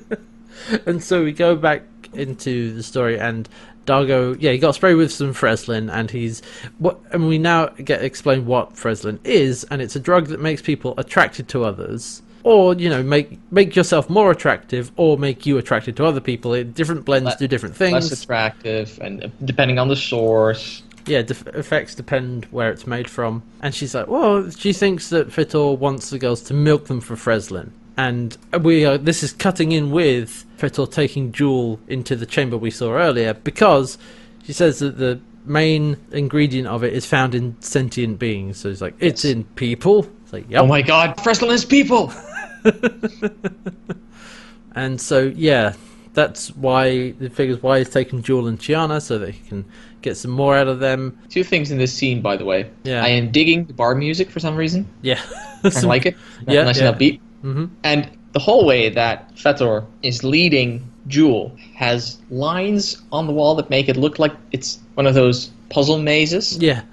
[0.87, 3.47] and so we go back into the story, and
[3.85, 6.41] Dargo, yeah, he got sprayed with some Freslin, and he's
[6.77, 10.61] what, and we now get explained what Freslin is, and it's a drug that makes
[10.61, 12.21] people attracted to others.
[12.43, 16.53] Or you know, make make yourself more attractive, or make you attracted to other people.
[16.53, 17.93] It, different blends Le- do different things.
[17.93, 20.83] Less attractive, and depending on the source.
[21.05, 23.43] Yeah, def- effects depend where it's made from.
[23.61, 27.15] And she's like, well, she thinks that Fetor wants the girls to milk them for
[27.15, 27.71] Freslin.
[27.97, 32.71] And we are, this is cutting in with Fetor taking Jool into the chamber we
[32.71, 33.97] saw earlier because
[34.43, 38.57] she says that the main ingredient of it is found in sentient beings.
[38.57, 40.07] So it's like, it's in people.
[40.23, 40.63] It's like, yep.
[40.63, 42.13] Oh my god, Freslin is people!
[44.79, 45.73] And so, yeah,
[46.13, 49.65] that's why the figures why he's taking Jool and Chiana so that he can
[50.01, 51.17] get some more out of them.
[51.29, 52.69] Two things in this scene, by the way.
[52.83, 53.03] Yeah.
[53.03, 54.87] I am digging the bar music for some reason.
[55.01, 55.21] Yeah.
[55.63, 56.15] I like it.
[56.47, 56.89] Yeah, nice yeah.
[56.89, 57.19] and upbeat.
[57.41, 63.55] hmm And the whole way that Fetor is leading Jool has lines on the wall
[63.55, 66.57] that make it look like it's one of those puzzle mazes.
[66.57, 66.83] Yeah.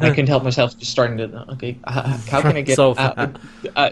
[0.00, 1.78] I couldn't help myself just starting to okay.
[1.84, 2.76] Uh, how can I get?
[2.76, 3.28] so, uh,
[3.76, 3.90] uh,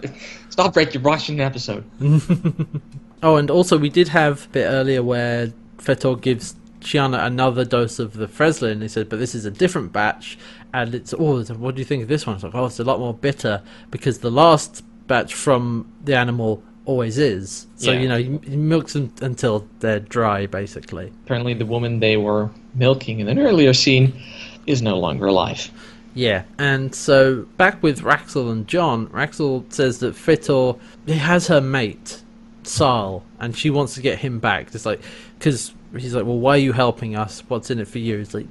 [0.49, 0.93] stop, Brett!
[0.95, 1.83] You're watching an episode.
[3.23, 7.99] Oh, and also we did have a bit earlier where Fetor gives Chiana another dose
[7.99, 8.81] of the Freslin.
[8.81, 10.37] He said, but this is a different batch,
[10.73, 12.35] and it's oh, what do you think of this one?
[12.35, 16.63] It's like, oh, it's a lot more bitter because the last batch from the animal
[16.85, 17.67] always is.
[17.77, 17.99] So Yeah.
[17.99, 21.11] you know, he, he milks them until they're dry, basically.
[21.25, 24.13] Apparently, the woman they were milking in an earlier scene
[24.67, 25.69] is no longer alive.
[26.13, 31.61] Yeah, and so back with Raxil and John, Raxil says that Fetor he has her
[31.61, 32.21] mate,
[32.63, 34.73] Sal, and she wants to get him back.
[34.75, 35.01] It's like
[35.39, 37.41] because he's like, well, why are you helping us?
[37.47, 38.19] What's in it for you?
[38.19, 38.47] It's like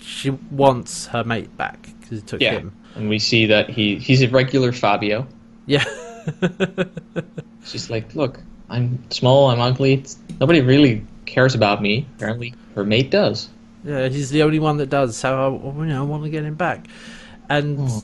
[0.00, 2.72] she wants her mate back because it took Yeah, him.
[2.96, 5.26] and we see that he he's a regular Fabio.
[5.66, 5.84] Yeah,
[7.64, 9.94] She's like, look, I'm small, I'm ugly.
[9.94, 12.06] It's, nobody really cares about me.
[12.16, 13.48] Apparently, her mate does.
[13.84, 15.16] Yeah, he's the only one that does.
[15.16, 16.86] So I, you know, I want to get him back.
[17.48, 18.02] And Oh.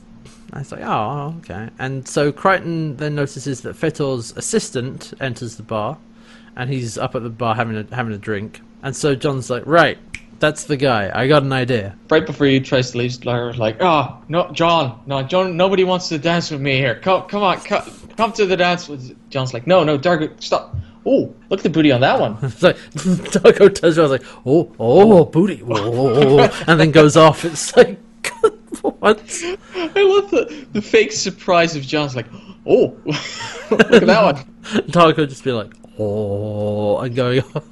[0.53, 1.69] I was like, oh, okay.
[1.77, 5.97] And so Crichton then notices that Fetor's assistant enters the bar,
[6.55, 8.61] and he's up at the bar having a having a drink.
[8.83, 9.97] And so John's like, right,
[10.39, 11.11] that's the guy.
[11.13, 11.97] I got an idea.
[12.09, 16.09] Right before he tries to leave, Lara's like, "Oh no, John, no, John, nobody wants
[16.09, 16.99] to dance with me here.
[16.99, 17.83] Come, come on, come,
[18.15, 21.69] come to the dance." With John's like, "No, no, Dargo, stop." Oh, look at the
[21.69, 22.37] booty on that one.
[22.43, 27.45] It's like Dargo turns around, like, oh, oh, booty, oh, and then goes off.
[27.45, 27.97] It's like,
[28.81, 29.19] what?
[29.73, 32.27] I love the the fake surprise of John's like,
[32.65, 32.95] "Oh,
[33.71, 34.35] look at that one."
[34.91, 37.63] Dargo just be like, oh, and going off.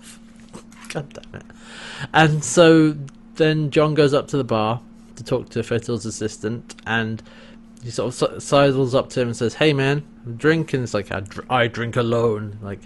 [0.96, 1.46] God damn it.
[2.14, 2.96] And so
[3.36, 4.82] then John goes up to the bar
[5.16, 7.22] to talk to Fetor's assistant, and
[7.84, 10.04] he sort of sidles up to him and says, "Hey, man,
[10.38, 12.80] drink." And it's like, "I, dr- I drink alone." Like,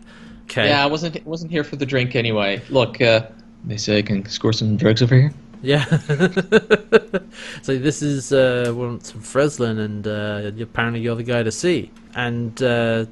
[0.45, 2.61] okay, Yeah, I wasn't wasn't here for the drink anyway.
[2.69, 3.27] Look, uh,
[3.65, 5.33] they say I can score some drugs over here.
[5.61, 5.85] yeah.
[7.61, 11.91] so this is uh, one from Freslin, and uh, apparently you're the guy to see.
[12.15, 13.05] And uh,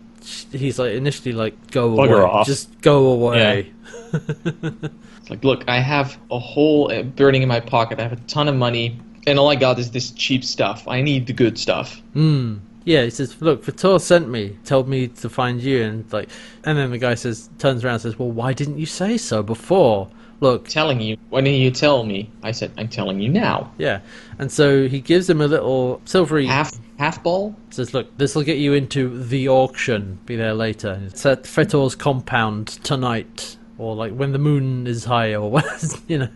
[0.51, 3.71] he's like initially like, "Go Bugger away, off." just go away."
[4.13, 7.99] It's like, look, I have a hole uh, burning in my pocket.
[7.99, 10.87] I have a ton of money, and all I got is this cheap stuff.
[10.87, 12.01] I need the good stuff.
[12.13, 12.57] Hmm.
[12.85, 16.29] Yeah, he says, "Look, Fetor sent me, told me to find you," and like,
[16.63, 19.43] and then the guy says, turns around, and says, "Well, why didn't you say so
[19.43, 21.17] before?" Look, telling you.
[21.29, 22.31] Why didn't you tell me?
[22.43, 23.71] I said, I'm telling you now.
[23.77, 24.01] yeah,
[24.37, 26.45] and so he gives him a little silvery.
[26.45, 27.55] Half half ball.
[27.71, 30.19] Says, "Look, this will get you into the auction.
[30.25, 30.99] Be there later.
[31.05, 36.19] It's at Fetor's compound tonight, or like when the moon is high, or what, you
[36.19, 36.29] know."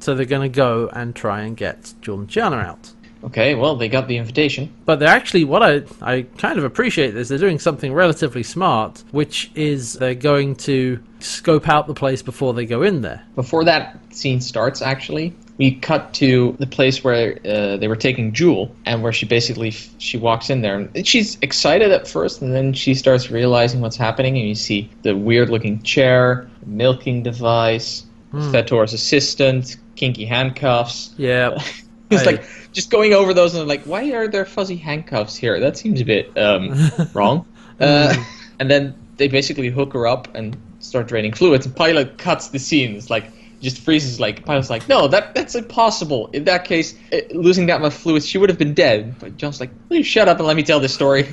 [0.00, 2.92] So they're gonna go and try and get Jordan Chandler out.
[3.24, 4.72] Okay, well, they got the invitation.
[4.84, 9.02] But they're actually what I I kind of appreciate is They're doing something relatively smart,
[9.10, 13.24] which is they're going to scope out the place before they go in there.
[13.34, 18.32] Before that scene starts, actually, we cut to the place where uh, they were taking
[18.32, 22.54] Jool, and where she basically she walks in there, and she's excited at first, and
[22.54, 28.04] then she starts realizing what's happening, and you see the weird-looking chair, milking device,
[28.52, 31.14] Fetor's assistant, kinky handcuffs.
[31.16, 31.60] Yeah,
[32.10, 35.60] It's like just going over those and like, why are there fuzzy handcuffs here?
[35.60, 37.46] That seems a bit um, wrong.
[37.80, 38.12] Uh,
[38.58, 41.64] and then they basically hook her up and start draining fluids.
[41.64, 42.96] And Pilot cuts the scene.
[42.96, 44.20] It's like just freezes.
[44.20, 46.28] Like Pilot's like, no, that that's impossible.
[46.32, 49.16] In that case, eh, losing that much fluids, she would have been dead.
[49.18, 51.28] But John's like, please shut up and let me tell this story?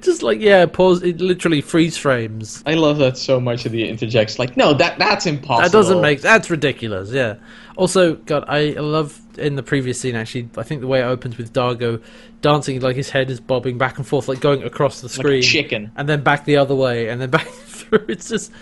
[0.00, 1.02] just like yeah, pause.
[1.02, 2.62] It literally freeze frames.
[2.66, 3.66] I love that so much.
[3.66, 5.62] Of the interjects like, no, that that's impossible.
[5.68, 7.10] That doesn't make that's ridiculous.
[7.10, 7.36] Yeah.
[7.76, 10.14] Also, God, I love in the previous scene.
[10.14, 12.02] Actually, I think the way it opens with Dargo
[12.40, 15.38] dancing, like his head is bobbing back and forth, like going across the like screen,
[15.38, 15.92] a chicken.
[15.96, 18.06] and then back the other way, and then back through.
[18.08, 18.52] It's just,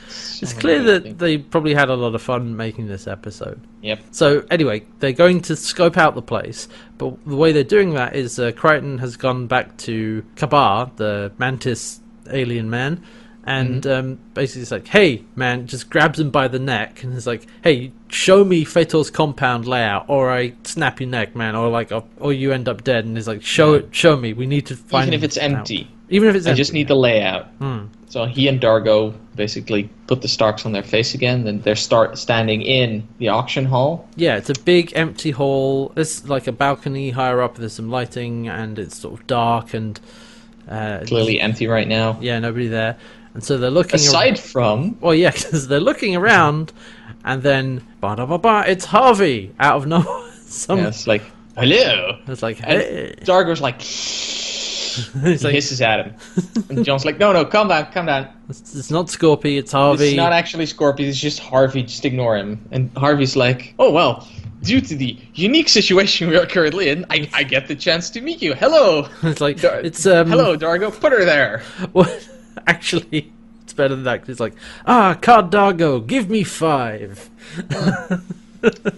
[0.43, 3.61] it's clear that they probably had a lot of fun making this episode.
[3.83, 4.01] Yep.
[4.11, 8.17] So anyway, they're going to scope out the place, but the way they're doing that
[8.17, 13.03] is uh, Crichton has gone back to Kabar, the mantis alien man,
[13.47, 17.27] and um, basically it's like, "Hey, man!" Just grabs him by the neck and is
[17.27, 21.93] like, "Hey, show me Fetor's compound layout, or I snap your neck, man, or like,
[22.19, 24.33] or, you end up dead." And he's like, "Show it, show me.
[24.33, 25.91] We need to find." Even if it's out." empty.
[26.09, 26.61] Even if it's I empty.
[26.61, 27.47] just need the layout.
[27.59, 27.87] Hmm.
[28.09, 31.45] So he and Dargo basically put the Starks on their face again.
[31.45, 34.09] Then they're start standing in the auction hall.
[34.17, 35.93] Yeah, it's a big empty hall.
[35.95, 37.57] There's like a balcony higher up.
[37.57, 40.01] There's some lighting, and it's sort of dark and
[40.69, 42.19] uh, Clearly empty right now.
[42.21, 42.97] yeah, nobody there.
[43.37, 44.01] And so they're looking.
[44.01, 46.73] ar- Aside from well, yeah, because they're looking around,
[47.23, 50.31] and then ba da ba ba, it's Harvey out of nowhere.
[50.47, 51.21] Some yeah, it's like
[51.55, 53.15] hello, it's like and hey.
[53.21, 56.15] Dargo's like it's he like hisses at him,
[56.71, 58.27] and John's like no no calm down calm down.
[58.49, 60.07] it's, it's not Scorpy, it's Harvey.
[60.09, 61.11] It's not actually Scorpion.
[61.11, 61.83] It's just Harvey.
[61.83, 62.67] Just ignore him.
[62.71, 64.27] And Harvey's like oh well.
[64.63, 68.21] Due to the unique situation we are currently in, I, I get the chance to
[68.23, 68.55] meet you.
[68.55, 70.29] Hello, it's like Dar- it's um.
[70.31, 70.91] hello, Dargo.
[70.99, 71.63] Put her there.
[71.93, 72.09] Well,
[72.75, 74.21] actually, it's better than that.
[74.21, 74.55] 'cause it's like
[74.87, 77.31] ah, Card Dargo, give me five.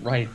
[0.03, 0.29] Right.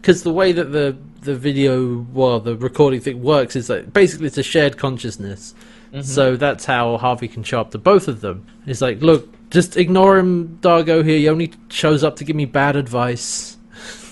[0.00, 4.26] because the way that the the video well the recording thing works is that basically
[4.28, 5.54] it's a shared consciousness
[6.02, 9.76] so that's how harvey can show up to both of them He's like look just
[9.76, 13.56] ignore him dargo here he only shows up to give me bad advice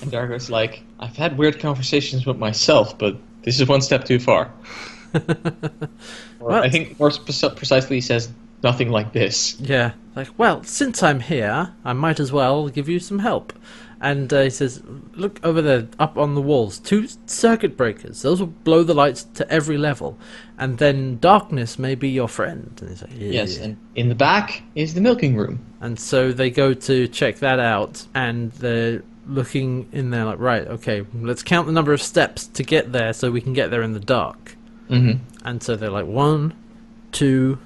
[0.03, 4.19] And Dargo's like, I've had weird conversations with myself, but this is one step too
[4.19, 4.51] far.
[6.49, 8.31] I think more precisely, he says
[8.63, 9.59] nothing like this.
[9.61, 13.53] yeah like well since i'm here i might as well give you some help
[14.01, 14.83] and uh, he says
[15.15, 19.25] look over there up on the walls two circuit breakers those will blow the lights
[19.25, 20.19] to every level
[20.59, 23.31] and then darkness may be your friend and he's like yeah.
[23.31, 25.65] Yes, and in the back is the milking room.
[25.81, 30.67] And so they go to check that out, and they're looking in there like, right,
[30.67, 33.83] okay, let's count the number of steps to get there so we can get there
[33.83, 34.57] in the dark.
[34.89, 35.23] Mm-hmm.
[35.47, 36.55] And so they're like one,
[37.13, 37.59] two,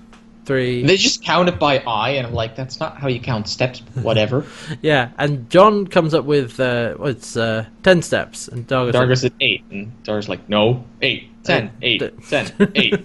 [0.48, 0.82] three.
[0.82, 3.80] They just count it by eye, and I'm like, that's not how you count steps.
[4.02, 4.44] Whatever.
[4.82, 9.36] Yeah, and John comes up with uh, it's uh, ten steps, and Dargo's like, at
[9.40, 12.02] eight, and Dargo's like, no, eight, ten, Eight.
[12.02, 13.00] eight, ten, eight.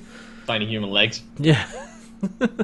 [0.47, 1.21] Tiny human legs.
[1.37, 1.65] Yeah.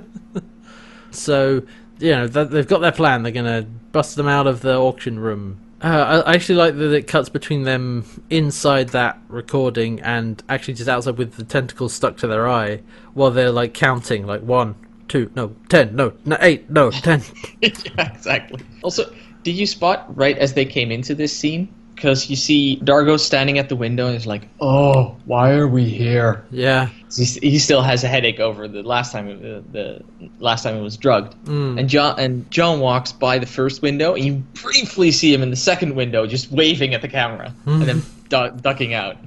[1.12, 1.64] so,
[2.00, 3.24] you know, they've got their plan.
[3.24, 5.60] They're going to bust them out of the auction room.
[5.82, 10.90] Uh, I actually like that it cuts between them inside that recording and actually just
[10.90, 12.82] outside with the tentacles stuck to their eye
[13.14, 14.76] while they're like counting, like one,
[15.08, 17.24] two, no, ten, no, no eight, no, ten.
[17.62, 18.60] yeah, exactly.
[18.82, 19.14] Also,
[19.44, 21.74] did you spot right as they came into this scene?
[22.00, 25.84] Because you see Dargo standing at the window and he's like, "Oh, why are we
[25.84, 26.88] here?" yeah.
[27.14, 30.02] He, he still has a headache over the last time uh, the
[30.40, 31.36] last time he was drugged.
[31.78, 35.50] And John and John walks by the first window, and you briefly see him in
[35.50, 39.18] the second window, just waving at the camera and then du- ducking out.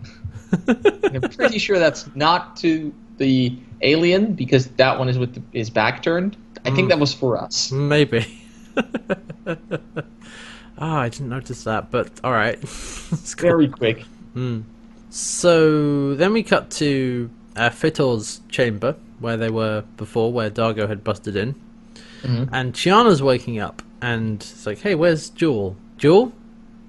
[0.68, 5.68] I'm pretty sure that's not to the alien because that one is with the, his
[5.68, 6.38] back turned.
[6.64, 7.70] I think that was for us.
[7.70, 8.24] Maybe.
[10.84, 12.58] Ah, I didn't notice that, but all right.
[13.12, 13.50] It's cool.
[13.50, 14.04] Very quick.
[15.10, 21.04] So then we cut to uh, Fetor's chamber where they were before, where Dargo had
[21.04, 21.54] busted in,
[22.52, 25.76] and Chiana's waking up, and it's like, "Hey, where's Jool?
[25.98, 26.32] Jool?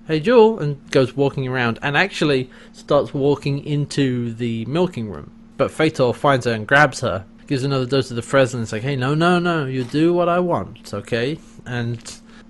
[0.07, 5.29] Hey, Jool!" and goes walking around, and actually starts walking into the milking room.
[5.57, 8.71] But Fetor finds her and grabs her, gives another dose of the Freslin, and it's
[8.71, 11.99] like, "Hey, no, no, no, you do what I want, okay?" And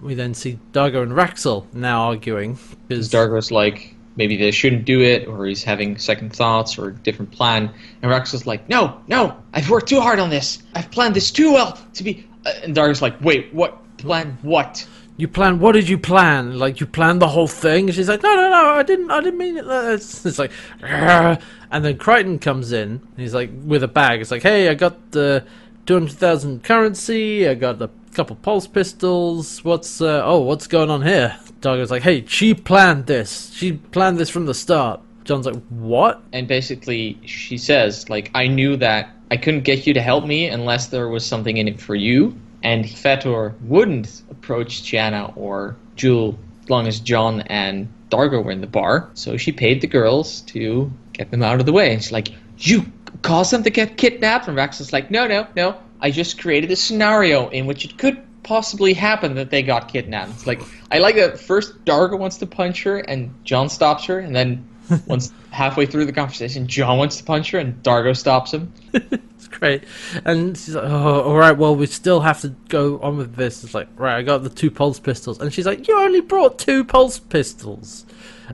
[0.04, 5.02] we then see Dargo and Raxil now arguing because Dargo's like, maybe they shouldn't do
[5.02, 7.74] it, or he's having second thoughts or a different plan.
[8.02, 10.62] And Rex is like, no, no, I've worked too hard on this.
[10.76, 12.28] I've planned this too well to be.
[12.46, 13.80] Uh, and Dargo's like, wait, what?
[13.98, 14.86] Plan what?
[15.16, 18.24] you plan what did you plan like you planned the whole thing and she's like
[18.24, 21.40] no no no i didn't i didn't mean it it's, it's like "Argh."
[21.72, 24.74] and then crichton comes in and he's like with a bag it's like hey i
[24.74, 25.46] got the
[25.86, 31.38] 200000 currency i got a couple pulse pistols what's uh, oh what's going on here
[31.62, 36.22] Dargo's like hey she planned this she planned this from the start john's like what
[36.34, 40.48] And basically, she says, like, I knew that I couldn't get you to help me
[40.48, 42.36] unless there was something in it for you.
[42.64, 48.62] And Fetor wouldn't approach Chiana or Jool as long as John and Dargo were in
[48.62, 49.10] the bar.
[49.16, 51.94] So she paid the girls to get them out of the way.
[51.94, 52.86] And she's like, You
[53.22, 54.48] caused them to get kidnapped?
[54.48, 55.78] And Rex is like, No, no, no.
[56.04, 60.32] I just created a scenario in which it could possibly happen that they got kidnapped.
[60.32, 60.62] It's like,
[60.92, 64.68] I like that first Dargo wants to punch her and John stops her, and then
[65.08, 68.72] once halfway through the conversation, John wants to punch her and Dargo stops him.
[69.44, 69.84] It's great.
[70.24, 73.62] And she's like, oh, all right, well, we still have to go on with this.
[73.66, 75.38] It's like, right, I got the two pulse pistols.
[75.42, 78.06] And she's like, you only brought two pulse pistols.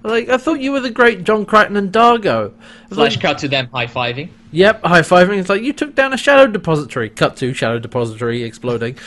[0.03, 2.53] Like, I thought you were the great John Crichton and Dargo.
[2.89, 4.29] Flash like, cut to them high fiving.
[4.51, 5.37] yep, high fiving.
[5.39, 7.09] It's like, you took down a shadow depository.
[7.09, 8.97] Cut to shadow depository exploding.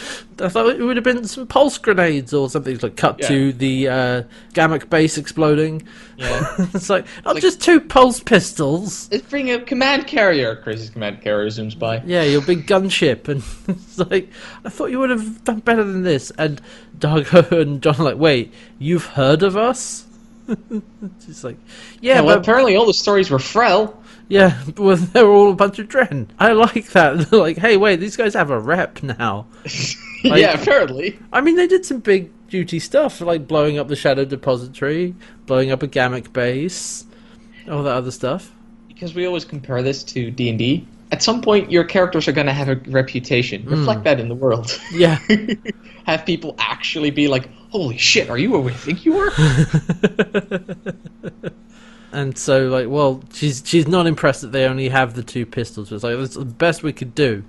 [0.41, 2.75] I thought it would have been some pulse grenades or something.
[2.75, 3.29] It's like, cut Yeah.
[3.29, 4.23] to the uh,
[4.55, 5.83] Gammak base exploding.
[6.17, 6.47] Yeah.
[6.75, 9.09] it's like, not Like- just two pulse pistols.
[9.11, 10.57] Let's bring a command carrier.
[10.57, 12.03] Crais's command carrier zooms by.
[12.05, 14.29] Yeah, your big gunship, and it's like
[14.65, 16.31] I thought you would have done better than this.
[16.39, 16.61] And
[16.99, 20.07] Dargo and John are like, wait, you've heard of us?
[21.25, 21.57] She's like,
[22.01, 23.97] yeah, Yeah, well, but apparently all the stories were Frel.
[24.29, 26.31] yeah, but they were all a bunch of Dren.
[26.39, 27.31] I like that.
[27.31, 29.47] They're like, hey, wait, these guys have a rep now.
[30.25, 31.19] Like- yeah, apparently.
[31.33, 35.15] I mean, they did some big duty stuff, like blowing up the Shadow Depository,
[35.47, 37.05] blowing up a Gammak base,
[37.71, 38.53] all that other stuff.
[38.89, 40.87] Because we always compare this to D and D.
[41.11, 43.65] At some point, your characters are going to have a reputation.
[43.67, 44.05] Reflect hmm.
[44.05, 44.81] that in the world.
[44.93, 45.19] Yeah.
[46.07, 49.31] have people actually be like, "Holy shit, are you where we think you were?"
[52.13, 55.91] And so, like, well, she's she's not impressed that they only have the two pistols.
[55.91, 57.43] It's like that's the best we could do,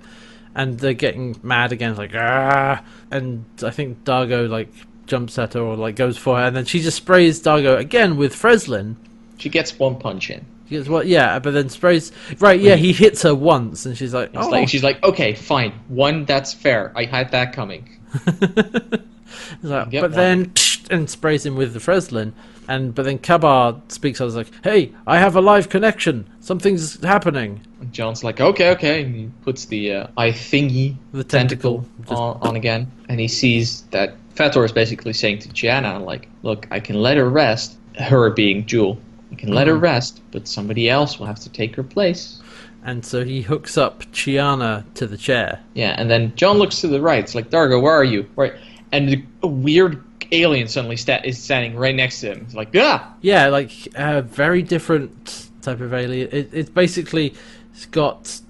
[0.54, 1.90] and they're getting mad again.
[1.90, 4.72] It's like ah, and I think Dargo like
[5.06, 8.16] jumps at her or like goes for her, and then she just sprays Dargo again
[8.16, 8.96] with Freslin.
[9.36, 10.46] she gets one punch in.
[10.70, 11.08] She goes, "What?
[11.08, 12.10] Yeah," but then sprays.
[12.38, 12.58] Right?
[12.58, 16.24] Yeah, he hits her once, and she's like, "Oh." like she's like, "Okay, fine, one
[16.24, 16.90] that's fair.
[16.96, 17.90] I had that coming."
[19.62, 20.10] Like, but one.
[20.12, 20.52] then
[20.90, 22.32] and sprays him with the Freslin,
[22.68, 24.20] and but then Kabar speaks.
[24.20, 26.26] I was like, "Hey, I have a live connection.
[26.40, 31.24] Something's happening." And John's like, "Okay, okay," and he puts the uh, eye thingy The
[31.24, 36.04] tentacle just- on, on again, and he sees that Fetor is basically saying to Chiana,
[36.04, 37.76] like, "Look, I can let her rest.
[37.98, 38.98] Her being Jool,
[39.32, 39.82] I can let her Mhm.
[39.82, 42.40] rest, but somebody else will have to take her place."
[42.86, 45.60] And so he hooks up Chiana to the chair.
[45.72, 47.20] Yeah, and then John looks to the right.
[47.24, 48.26] It's like, Dargo, where are you?
[48.36, 48.52] Right,
[48.96, 52.42] and a weird alien suddenly sta- is standing right next to him.
[52.44, 56.28] It's like, yeah, Yeah, like a very different type of alien.
[56.32, 57.34] It, it's basically
[57.72, 58.40] it's got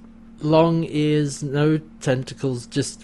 [0.41, 3.03] long ears, no tentacles, just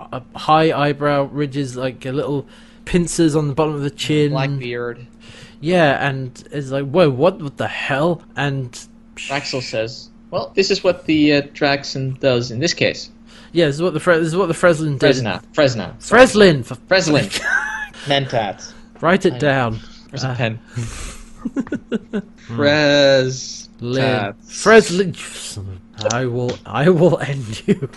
[0.00, 2.46] uh, high eyebrow ridges, like a little
[2.84, 4.32] pincers on the bottom of the chin.
[4.32, 5.06] black beard.
[5.60, 8.22] Yeah, and it's like, whoa, what, what the hell?
[8.36, 8.72] And
[9.14, 13.10] Raxil says, "Well, this is what the uh, Draxon does in this case.
[13.52, 15.14] Yeah, this is what the Fre- this is what the Freslin did.
[15.16, 16.22] Fresna, Fresna, sorry.
[16.22, 17.28] Freslin, for Freslin,
[18.06, 18.72] Mentats.
[19.00, 19.78] write it down.
[20.10, 20.58] Where's Uh, a pen?
[22.56, 23.68] Fres.
[23.80, 24.32] Lin.
[24.44, 25.16] Freslin.
[26.12, 27.88] I will, I will end you.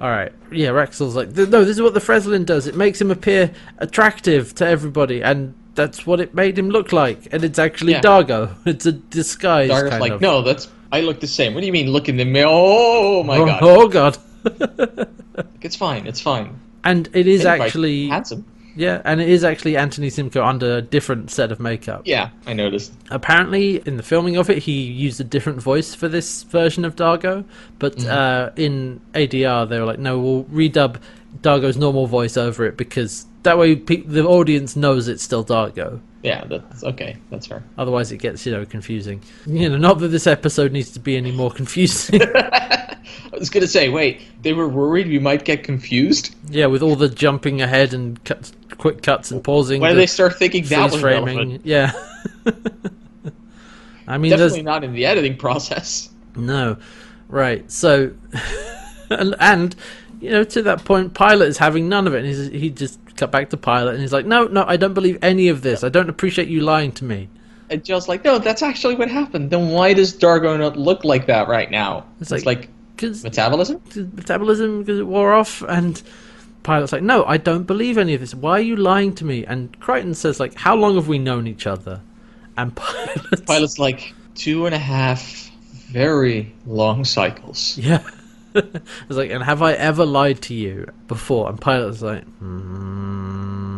[0.00, 0.32] All right.
[0.52, 2.66] Yeah, Raxil's like, "Th- no, this is what the Freslin does.
[2.66, 7.32] It makes him appear attractive to everybody, and that's what it made him look like.
[7.32, 8.00] And it's actually Yeah.
[8.00, 8.54] Dargo.
[8.64, 9.70] It's a disguise.
[9.70, 10.20] Dargo's kind like, of.
[10.20, 11.54] no, that's I look the same.
[11.54, 11.90] What do you mean?
[11.90, 12.48] Look in the mirror?
[12.50, 13.58] Oh my oh, god!
[13.62, 14.18] oh god.
[15.60, 16.06] It's fine.
[16.06, 16.60] It's fine.
[16.84, 18.44] and it is actually handsome.
[18.76, 22.02] yeah, and it is actually Anthony Simcoe under a different set of makeup.
[22.04, 22.92] Yeah, I noticed.
[23.10, 26.94] Apparently, in the filming of it, he used a different voice for this version of
[26.94, 27.44] Dargo,
[27.80, 28.10] but Mm-hmm.
[28.10, 31.00] uh, in ADR, they were like, no, we'll redub
[31.42, 36.00] Dargo's normal voice over it because that way pe- the audience knows it's still Dargo.
[36.26, 37.16] Yeah, that's okay.
[37.30, 37.62] That's fair.
[37.78, 39.22] Otherwise, it gets, you know, confusing.
[39.46, 42.20] You know, not that this episode needs to be any more confusing.
[43.32, 46.34] I was gonna say, wait, they were worried we might get confused.
[46.48, 49.80] yeah, with all the jumping ahead and cut, quick cuts and pausing.
[49.80, 51.36] When the they start thinking that was framing.
[51.36, 51.64] relevant?
[51.64, 51.92] Yeah.
[54.08, 56.10] I mean, there's Definitely not in the editing process.
[56.34, 56.76] No,
[57.28, 57.70] right.
[57.70, 58.12] So,
[59.10, 59.76] and, and
[60.20, 62.18] you know, to that point, Pilot is having none of it.
[62.18, 64.94] And he's, he just cut back to Pilot, and he's like, "No, no, I don't
[64.94, 65.82] believe any of this.
[65.84, 67.28] I don't appreciate you lying to me."
[67.68, 69.50] And Joe's like, no, that's actually what happened.
[69.50, 72.04] Then why does Dargo not look like that right now?
[72.20, 73.80] It's It's, like- like, Because metabolism.
[74.14, 76.00] metabolism, because it wore off, and
[76.62, 78.34] Pilot's like, "No, I don't believe any of this.
[78.34, 81.46] Why are you lying to me?" And Crichton says, "Like, how long have we known
[81.48, 82.00] each other?"
[82.56, 85.50] And Pilot, Pilot's like two and a half
[85.90, 87.76] very long cycles.
[87.78, 88.02] Yeah.
[89.08, 91.48] it's like, and have I ever lied to you before?
[91.48, 93.76] And pilot was like, hmm.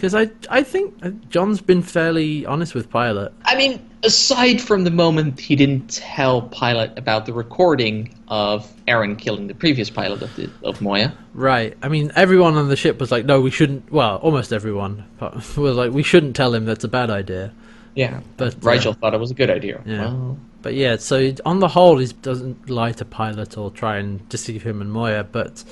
[0.00, 3.34] Because I, I think uh, John's been fairly honest with Pilot.
[3.44, 9.18] I mean, aside from the moment he didn't tell Pilot about the recording of Aeryn
[9.18, 11.14] killing the previous pilot of, the, of Moya.
[11.34, 11.76] Right.
[11.82, 13.92] I mean, everyone on the ship was like, no, we shouldn't.
[13.92, 17.52] Well, almost everyone was like, we shouldn't tell him that's a bad idea.
[17.94, 19.82] Yeah, But, uh, thought it was a good idea.
[19.84, 20.00] Yeah.
[20.06, 24.26] Well, But yeah, so on the whole, he doesn't lie to Pilot or try and
[24.28, 25.24] deceive him and Moya.
[25.24, 25.64] But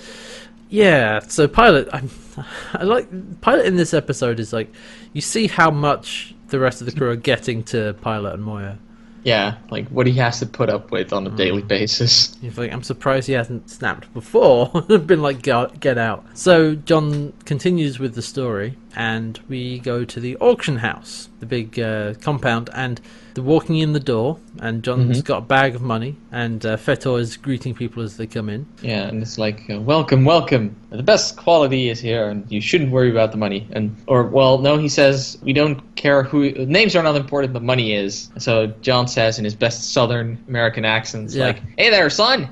[0.70, 2.10] yeah, so Pilot, I'm,
[2.74, 4.72] I like Pilot in this episode is like
[5.12, 8.78] you see how much the rest of the crew are getting to Pilot and Moya.
[9.24, 12.36] yeah, like what he has to put up with on a daily basis.
[12.56, 14.68] Like, I'm surprised he hasn't snapped before.
[14.88, 16.24] Been like, get out.
[16.34, 21.78] So John continues with the story, and we go to the auction house, the big
[21.78, 23.00] uh, compound, and
[23.34, 27.20] they're walking in the door, and John's got a bag of money, and uh, Fetor
[27.20, 28.66] is greeting people as they come in.
[28.82, 30.74] Yeah, and it's like, uh, welcome, welcome.
[30.90, 33.68] The best quality is here, and you shouldn't worry about the money.
[33.72, 37.62] And or well, no, he says we don't care who names are not important, but
[37.62, 38.30] money is.
[38.38, 41.46] So John says in his best Southern American accent, it's Yeah.
[41.46, 42.48] like, "Hey there, son.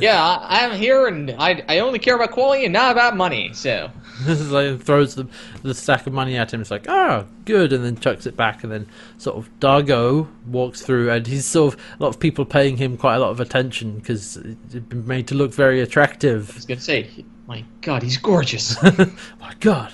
[0.00, 3.50] Yeah, I, I'm here, and I I only care about quality and not about money.
[3.52, 3.90] So
[4.50, 5.26] like, throws the,
[5.62, 6.60] the stack of money at him.
[6.60, 8.86] It's like, oh, good, and then chucks it back, and then
[9.18, 12.96] sort of Dargo walks through, and he's sort of a lot of people paying him
[12.96, 16.50] quite a lot of attention because it's been made to look very attractive.
[16.50, 18.80] I was gonna say, my God, he's gorgeous.
[19.40, 19.92] my god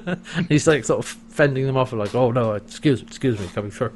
[0.48, 3.70] he's like sort of fending them off like oh no excuse me excuse me coming
[3.70, 3.92] through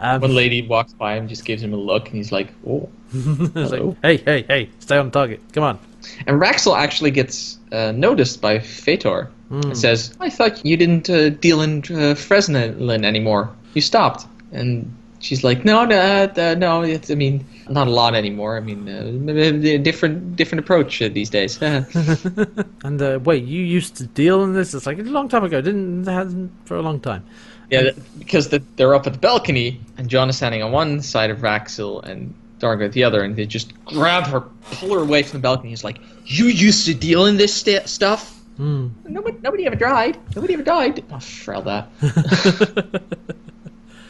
[0.00, 2.88] um, One lady walks by him, just gives him a look, and he's like, "Oh."
[3.12, 5.78] like hey hey hey stay on target come on
[6.26, 9.30] And Raxil actually gets uh, noticed by Fetor.
[9.50, 13.50] It says, I thought you didn't uh, deal in uh, Fresnelin anymore.
[13.72, 14.26] You stopped.
[14.52, 18.58] And she's like, no, no, uh, no, it's, I mean, not a lot anymore.
[18.58, 21.60] I mean, uh, a different, different approach uh, these days.
[21.62, 25.60] and uh, wait you used to deal in this it's like a long time ago
[25.60, 27.24] didn't hasn't for a long time
[27.70, 31.30] yeah, because the, they're up at the balcony, and John is standing on one side
[31.30, 34.40] of Raxil, and Dargo at the other, and they just grab her,
[34.72, 35.70] pull her away from the balcony.
[35.70, 38.34] He's like, you used to deal in this sta stuff?
[38.56, 38.88] Hmm.
[39.06, 40.18] Nobody, nobody ever died.
[40.34, 41.04] Nobody ever died.
[41.12, 41.88] Oh, shrill that.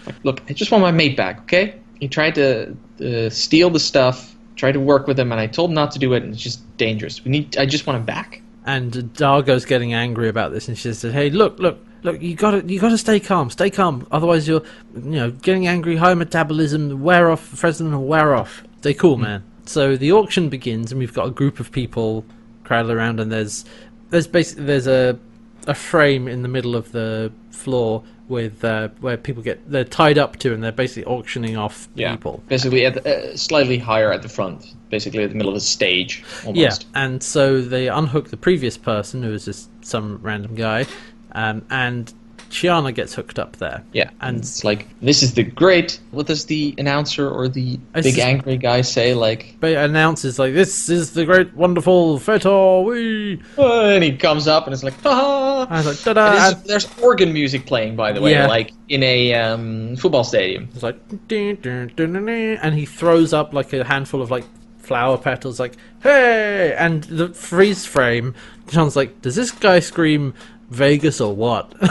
[0.07, 1.79] Like, Look, I just want my mate back, okay?
[2.01, 2.75] He tried to
[3.05, 5.99] uh, steal the stuff, tried to work with him, and I told him not to
[5.99, 7.23] do it, and it's just dangerous.
[7.25, 7.59] We need.
[7.59, 8.41] I just want him back.
[8.65, 12.65] and Dargo's getting angry about this and she says hey look look look you gotta
[12.67, 14.63] you gotta stay calm stay calm otherwise you're
[14.95, 19.43] you know getting angry high metabolism wear off Fresno will wear off stay cool man
[19.67, 22.25] so the auction begins and we've got a group of people
[22.65, 23.65] crowded around and there's
[24.11, 25.19] there's basically there's a
[25.67, 30.19] a frame in the middle of the floor with uh, where people get they're tied
[30.19, 32.13] up to and they're basically auctioning off Yeah.
[32.13, 32.43] people.
[32.49, 34.75] Basically, at the, uh, slightly higher at the front.
[34.91, 36.23] Basically, at the middle of the stage.
[36.47, 36.57] Almost.
[36.83, 40.85] Yeah, and so they unhook the previous person who was just some random guy,
[41.33, 42.13] um, and
[42.51, 43.83] Chiana gets hooked up there.
[43.93, 46.01] Yeah, And- it's like this is the great.
[46.13, 49.13] What does the announcer or the big angry guy say?
[49.13, 54.49] Like, But announces like this is the great wonderful Fetor we "Uh," and he comes
[54.49, 55.67] up and it's like, ha!
[55.69, 58.47] I was like And ta-da there's, organ music playing, by the way, Yeah.
[58.47, 60.71] like in a um, football stadium.
[60.73, 60.99] it's like
[61.31, 64.45] and he throws up like a handful of like
[64.79, 68.35] flower petals like hey and the freeze frame
[68.69, 70.33] John's like does this guy scream
[70.71, 71.73] Vegas or what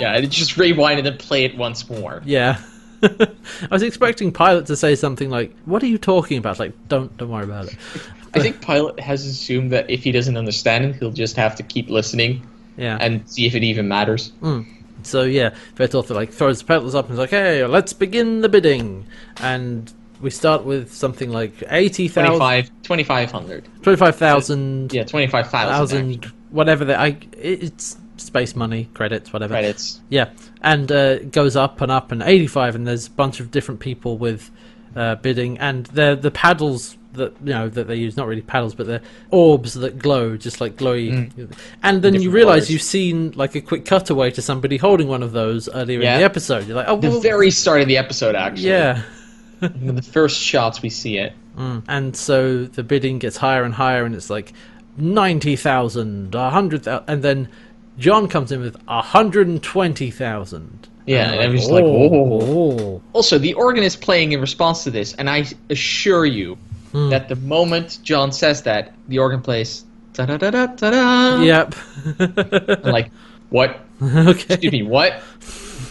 [0.00, 2.22] yeah, and it just rewind and then play it once more.
[2.24, 2.60] yeah
[3.02, 3.28] I
[3.70, 7.30] was expecting Pilot to say something like what are you talking about like don't don't
[7.30, 7.76] worry about it
[8.34, 11.62] I think Pilot has assumed that if he doesn't understand it, he'll just have to
[11.62, 12.46] keep listening
[12.76, 14.32] yeah and see if it even matters.
[14.42, 14.66] Mm.
[15.02, 18.48] So yeah, Fetor like throws the petals up and is like, "Hey, let's begin the
[18.48, 19.06] bidding."
[19.38, 26.84] And we start with something like 80,000, 25 2500 25,000, Yeah, 25,000 thousand, whatever.
[26.84, 29.52] That I it's space money credits, whatever.
[29.54, 30.00] credits.
[30.08, 30.30] Yeah,
[30.62, 33.80] and uh, it goes up and up and 85, and there's a bunch of different
[33.80, 34.50] people with
[34.94, 38.74] uh, bidding, and the the paddles that you know that they use not really paddles,
[38.74, 39.00] but they're
[39.30, 41.32] orbs that glow, just like glowy.
[41.82, 42.70] And then you realize colours.
[42.70, 46.24] you've seen like a quick cutaway to somebody holding one of those earlier in the
[46.24, 46.66] episode.
[46.66, 48.68] You're like, oh, The well, very start of the episode, actually.
[48.68, 49.02] yeah.
[49.60, 51.32] The first shots we see it.
[51.56, 51.84] Mm.
[51.88, 54.52] And so the bidding gets higher and higher, and it's like
[54.98, 57.48] ninety thousand, a hundred thousand, and then
[57.98, 60.88] John comes in with a hundred and twenty thousand.
[61.06, 63.02] Yeah, and everyone's like, "Whoa." oh.
[63.12, 66.58] Also, the organ is playing in response to this, and I assure you
[66.92, 67.10] Hmm.
[67.10, 69.84] that the moment John says that, the organ plays
[70.14, 71.42] da da da da da da.
[71.42, 71.74] Yep.
[72.84, 73.10] I'm like,
[73.50, 73.80] what?
[74.02, 74.30] okay.
[74.54, 75.20] Excuse me, what?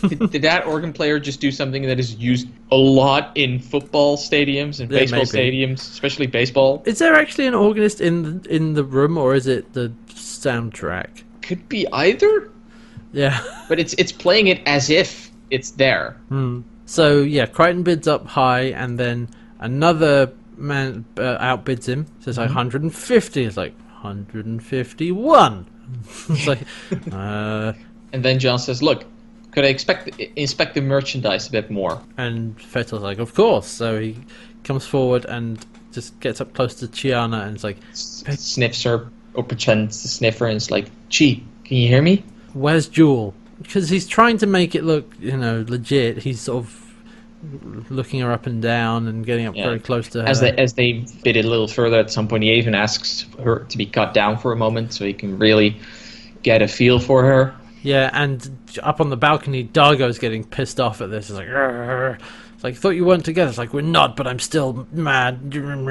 [0.08, 4.16] did, did that organ player just do something that is used a lot in football
[4.18, 5.58] stadiums and Yeah, baseball maybe.
[5.66, 6.82] stadiums, especially baseball?
[6.86, 11.24] Is there actually an organist in the, in the room, or is it the soundtrack?
[11.48, 12.50] Could be either,
[13.14, 13.39] Yeah.
[13.70, 16.18] but it's it's playing it as if it's there.
[16.30, 16.62] Hmm.
[16.86, 19.30] So yeah, Crichton bids up high, and then
[19.60, 22.06] another man uh, outbids him.
[22.20, 23.43] Says like 150.
[23.43, 25.66] It's like 151.
[26.30, 26.60] it's like,
[27.12, 27.74] uh,
[28.14, 29.06] And then John says, "Look,
[29.52, 33.68] could I expect inspect the merchandise a bit more?" and Fetor's like, of course.
[33.68, 34.18] So he
[34.64, 39.10] comes forward and just gets up close to Chiana, and it's like, S- sniffs her
[39.36, 42.23] or pretends to sniff her, and it's like, "Gee, can you hear me?"
[42.53, 46.17] "Where's Jewel?" Because he's trying to make it look, you know, legit.
[46.19, 46.81] He's sort of
[47.89, 49.65] looking her up and down and getting up Yeah.
[49.65, 50.27] very close to her.
[50.27, 53.25] As they as they bid it a little further, at some point he even asks
[53.43, 55.77] her to be cut down for a moment so he can really
[56.43, 57.53] get a feel for her.
[57.83, 58.49] Yeah, and
[58.81, 61.29] up on the balcony, Dargo's getting pissed off at this.
[61.29, 62.17] It's like, "Arr."
[62.66, 63.49] Like, thought you weren't together.
[63.49, 65.39] It's like, we're not, but I'm still mad.
[65.53, 65.88] And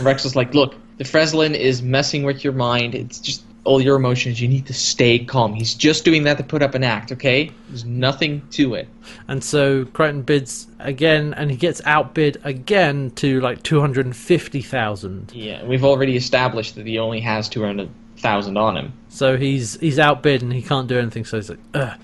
[0.00, 2.94] Rex is like, "Look, the Freslin is messing with your mind.
[2.94, 4.40] It's just all your emotions.
[4.40, 5.52] You need to stay calm.
[5.52, 7.50] He's just doing that to put up an act, okay?
[7.68, 8.88] There's nothing to it."
[9.28, 15.32] And so Crichton bids again, and he gets outbid again to like 250,000.
[15.34, 18.92] Yeah, we've already established that he only has two hundred thousand on him.
[19.08, 21.24] So he's he's outbid and he can't do anything.
[21.24, 21.98] So he's like, Ugh.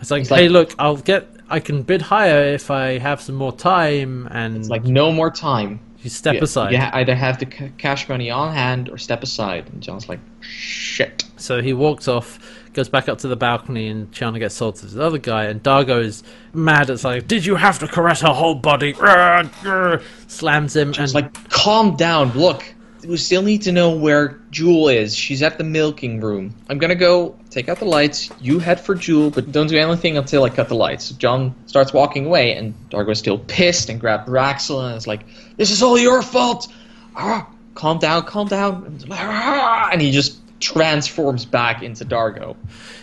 [0.00, 3.20] It's like, It's hey, like- look, I'll get, I can bid higher if I have
[3.20, 5.78] some more time, and It's like no more time.
[6.02, 6.72] you step You- aside.
[6.72, 9.64] Yeah, either have the ca- cash money on hand or step aside.
[9.72, 12.38] And John's like, "Shit." So he walks off,
[12.74, 15.44] goes back up to the balcony, and Chiana gets sold to this other guy.
[15.44, 16.90] And Dargo is mad.
[16.90, 18.92] It's like, did you have to caress her whole body?
[18.94, 22.32] Rrr, rrr," Slams him, and like, calm down.
[22.32, 22.73] Look,
[23.06, 25.14] we still need to know where Jool is.
[25.14, 26.54] She's at the milking room.
[26.68, 28.30] I'm gonna go take out the lights.
[28.40, 31.10] You head for Jool, but don't do anything until I cut the lights.
[31.10, 35.24] John starts walking away, and Dargo's still pissed and grabs Raxil, and is like,
[35.56, 36.72] this is all your fault.
[37.16, 38.98] Ah, calm down, calm down.
[39.10, 42.56] "Ah," and he just transforms back into Dargo.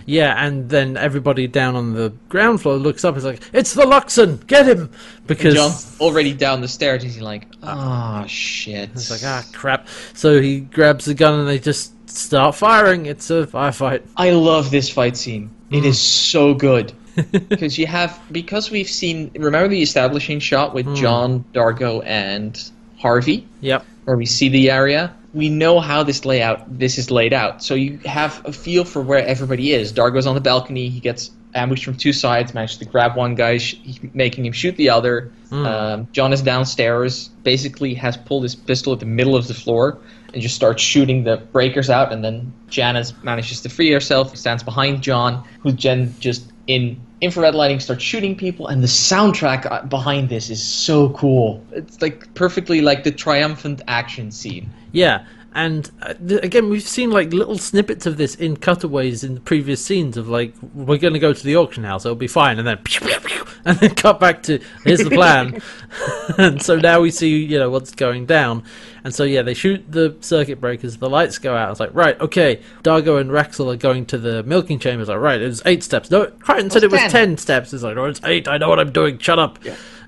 [0.06, 3.16] yeah, and then everybody down on the ground floor looks up.
[3.16, 4.90] and is like, it's the Luxan, get him!
[5.28, 7.04] Because John's already down the stairs.
[7.04, 8.90] He's like, ah, shit.
[8.94, 9.88] it's like, ah, crap.
[10.14, 13.06] So he grabs the gun, and they just start firing.
[13.06, 14.02] It's a firefight.
[14.18, 15.50] I love this fight scene.
[15.70, 16.94] It is so good.
[17.32, 22.58] Because you have because we've seen remember the establishing shot with John, Dargo, and
[22.98, 23.86] Harvey, Yep.
[24.06, 25.14] where we see the area.
[25.34, 27.64] We know how this layout this is laid out.
[27.64, 29.94] So you have a feel for where everybody is.
[29.94, 33.58] Dargo's on the balcony, he gets ambushed from two sides, Manages to grab one guy,
[33.58, 33.76] sh-
[34.14, 35.32] making him shoot the other.
[35.52, 39.98] Um, John is downstairs, basically has pulled his pistol at the middle of the floor
[40.34, 42.14] and just starts shooting the breakers out.
[42.14, 47.56] And then Janice manages to free herself, stands behind John, who then just in infrared
[47.56, 48.68] lighting starts shooting people.
[48.68, 51.64] And the soundtrack uh, behind this is so cool.
[51.72, 54.70] It's like perfectly like the triumphant action scene.
[54.92, 59.36] Yeah, and uh, th- again, we've seen like little snippets of this in cutaways in
[59.36, 62.28] the previous scenes of like we're going to go to the auction house, it'll be
[62.28, 65.62] fine, and then pew, pew, pew, and then cut back to here's the plan,
[66.38, 68.64] and so now we see you know what's going down,
[69.04, 71.72] and so yeah, they shoot the circuit breakers, the lights go out.
[71.72, 75.02] It's like right, okay, Dargo and Raxil are going to the milking chamber.
[75.02, 76.10] It's like right, it was eight steps.
[76.10, 77.38] No, Crichton said it was 10.
[77.38, 77.74] steps.
[77.74, 78.48] It's like no, it's eight.
[78.48, 79.18] I know what I'm doing.
[79.18, 79.60] Shut up.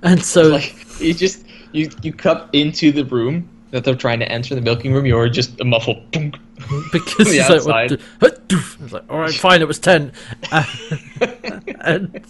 [0.03, 4.31] And so like you just you you cut into the room that they're trying to
[4.31, 5.05] enter the milking room.
[5.05, 6.09] You're just a muffled.
[6.11, 6.31] Boom.
[6.93, 7.89] because it's like, what outside.
[7.89, 8.81] the- doof.
[8.83, 10.11] It's like, all right, fine, it was ten,
[10.51, 10.63] Uh,
[11.81, 12.23] and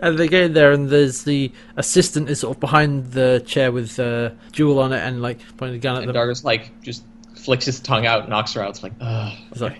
[0.00, 3.72] and they get in there, and there's the assistant is sort of behind the chair
[3.72, 6.16] with uh, Jool on it, and like pointing the gun at And them.
[6.16, 7.02] Dargo's like just
[7.34, 8.70] flicks his tongue out, knocks her out.
[8.70, 9.32] It's like, ugh.
[9.50, 9.76] It's like,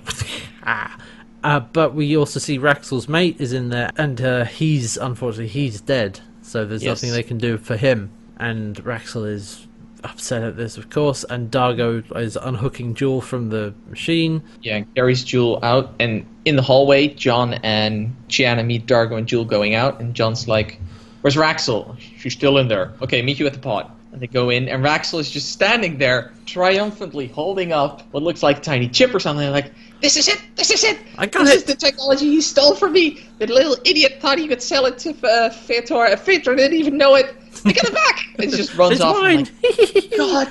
[0.65, 0.99] ah.
[1.45, 5.81] Uh, but we also see Raxil's mate is in there, and uh, he's unfortunately he's
[5.81, 6.19] dead.
[6.43, 7.01] So there's Yes.
[7.03, 8.11] nothing they can do for him.
[8.41, 9.68] And Raxil is
[10.05, 11.25] upset at this, of course.
[11.25, 14.43] And Dargo is unhooking Jool from the machine.
[14.63, 19.45] Yeah, carries Jool out, and in the hallway, John and Chiana meet Dargo and Jool
[19.45, 20.81] going out, and John's like,
[21.21, 21.97] "Where's Raxil?
[22.19, 22.93] She's still in there.
[23.03, 25.99] Okay, meet you at the pod." And they go in, and Raxil is just standing
[25.99, 29.51] there, triumphantly holding up what looks like a tiny chip or something.
[29.51, 29.71] Like,
[30.01, 30.41] this is it.
[30.57, 30.99] This is it.
[31.19, 33.21] I got this it." is the technology you stole from me.
[33.39, 36.09] The little idiot thought he could sell it to uh, Fetor.
[36.17, 37.35] Fetor didn't even know it.
[37.65, 38.25] I get it back.
[38.39, 39.17] It just runs it's off.
[39.17, 39.49] Mine.
[39.63, 40.49] like, God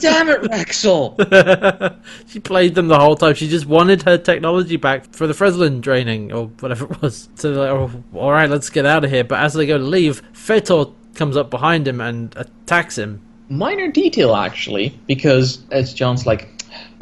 [0.00, 1.16] damn it, Raxil.
[2.28, 3.34] she played them the whole time.
[3.34, 7.28] She just wanted her technology back for the Freslin training or whatever it was.
[7.34, 9.24] So they're like, oh, all right, let's get out of here.
[9.24, 13.20] But as they go to leave, Fetor comes up behind him and attacks him.
[13.48, 16.48] minor detail actually, because as John's like,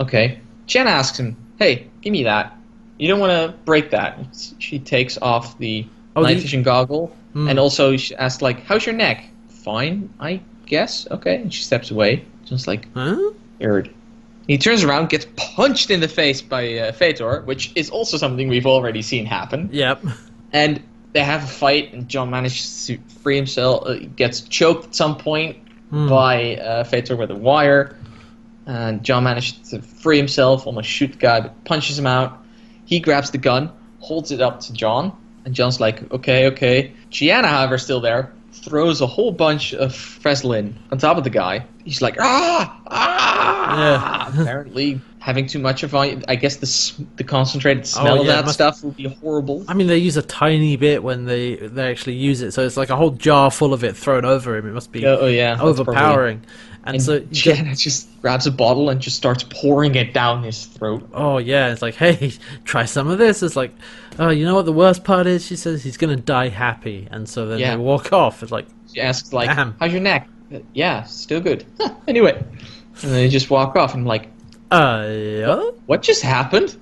[0.00, 2.56] okay, Jen asks him, "Hey, give me that.
[2.98, 4.18] You don't want to break that."
[4.58, 7.48] She takes off the Oh, night the- vision goggle, Hmm.
[7.48, 11.06] and also she asks like, "How's your neck?" Fine, I guess.
[11.10, 12.24] Okay, and she steps away.
[12.44, 13.32] just like, Huh?
[13.60, 13.90] "Weird."
[14.46, 18.48] He turns around, gets punched in the face by uh, Fetor, which is also something
[18.48, 19.68] we've already seen happen.
[19.72, 20.02] Yep.
[20.54, 20.82] And
[21.12, 23.86] they have a fight, and John manages to free himself.
[23.86, 25.58] Uh, gets choked at some point
[25.90, 27.94] by uh, Fetor with a wire.
[28.66, 32.42] And John manages to free himself, almost shoot the guy, but punches him out.
[32.86, 33.70] He grabs the gun,
[34.00, 35.12] holds it up to John,
[35.48, 36.92] and John's like, okay, okay.
[37.10, 41.64] Chiana, however, still there, throws a whole bunch of Freslin on top of the guy.
[41.84, 43.78] He's like, ah, ah.
[43.78, 44.42] Yeah.
[44.42, 48.36] Apparently, having too much of I guess the, the concentrated smell Oh, of yeah, it
[48.36, 49.64] that must- stuff would be horrible.
[49.68, 52.76] I mean, they use a tiny bit when they they actually use it, so it's
[52.76, 54.68] like a whole jar full of it thrown over him.
[54.68, 56.42] It must be Oh, oh, yeah, overpowering.
[56.88, 60.42] And, And so, get- Chiana just grabs a bottle and just starts pouring it down
[60.42, 61.08] his throat.
[61.14, 62.32] oh yeah, it's like, hey,
[62.64, 63.42] try some of this.
[63.42, 63.72] It's like,
[64.18, 65.44] oh, you know what the worst part is?
[65.46, 67.70] She says he's gonna die happy, and so then Yeah.
[67.72, 68.42] they walk off.
[68.42, 69.76] It's like, She asks like, Damn.
[69.78, 71.64] "How's your neck?" "Uh, Yeah, still good.
[71.78, 73.92] Huh, anyway, and then they just walk off.
[73.94, 74.28] And I'm like,
[74.70, 75.70] uh, yeah?
[75.86, 76.76] what just happened?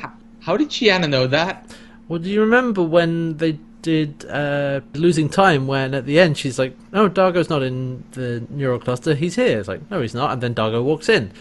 [0.00, 1.74] how, how did Chiana know that?
[2.08, 5.66] Well, do you remember when they did uh, losing time?
[5.66, 9.14] When at the end she's like, "No, Dargo's not in the neural cluster.
[9.14, 11.32] He's here." It's like, "No, he's not." And then Dargo walks in.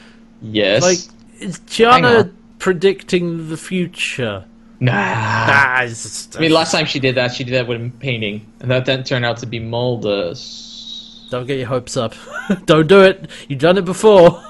[0.42, 0.82] Yes.
[0.82, 0.98] Like,
[1.39, 4.46] is Hang Chiana predicting the future?
[4.80, 4.92] nah.
[4.96, 7.89] Ah, it's just- I mean, last time she did that, she did that with a
[8.00, 11.30] painting, and that then turned out to be Maldis.
[11.30, 12.14] Don't get your hopes up.
[12.66, 13.30] Don't do it.
[13.48, 14.44] You've done it before.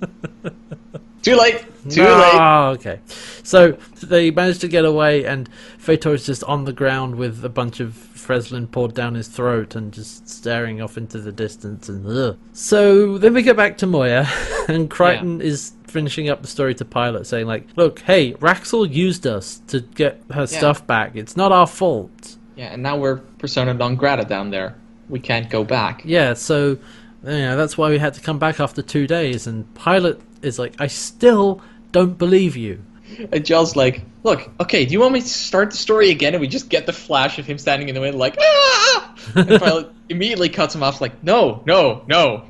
[1.24, 1.64] Too late.
[1.88, 2.72] Too No, late.
[2.78, 3.00] Okay.
[3.42, 3.72] So
[4.02, 5.48] they managed to get away, and
[5.78, 9.74] Fetor is just on the ground with a bunch of Freslin poured down his throat
[9.74, 11.88] and just staring off into the distance.
[11.88, 12.38] And ugh.
[12.52, 14.28] so then we get back to Moya,
[14.68, 19.26] and Crichton is finishing up the story to Pilot, saying like, "Look, hey, Raxil used
[19.26, 21.16] us to get her stuff back.
[21.16, 24.76] It's not our fault." Yeah, and now we're persona non grata down there.
[25.08, 26.02] We can't go back.
[26.04, 26.78] Yeah, so
[27.24, 29.46] you know, that's why we had to come back after two days.
[29.46, 31.60] And Pilot is like, "I still
[31.92, 32.82] don't believe you."
[33.30, 36.34] And John's like, look, okay, do you want me to start the story again?
[36.34, 39.14] And we just get the flash of him standing in the window, like, ah!
[39.36, 42.44] And Pilot immediately cuts him off, like, no, no, no,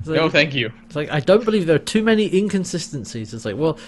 [0.00, 0.70] It's like- no, thank you.
[0.84, 3.32] It's like I don't believe there are too many inconsistencies.
[3.32, 3.78] It's like, well,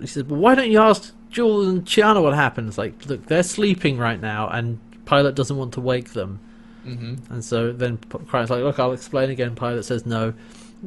[0.00, 2.68] he says, well, why don't you ask Jool and Chiana what happened?
[2.68, 6.40] It's like, look, they're sleeping right now, and Pilot doesn't want to wake them.
[6.86, 7.32] Mm-hmm.
[7.32, 9.54] And so then Crichton's like, look, I'll explain again.
[9.54, 10.32] Pilot says no.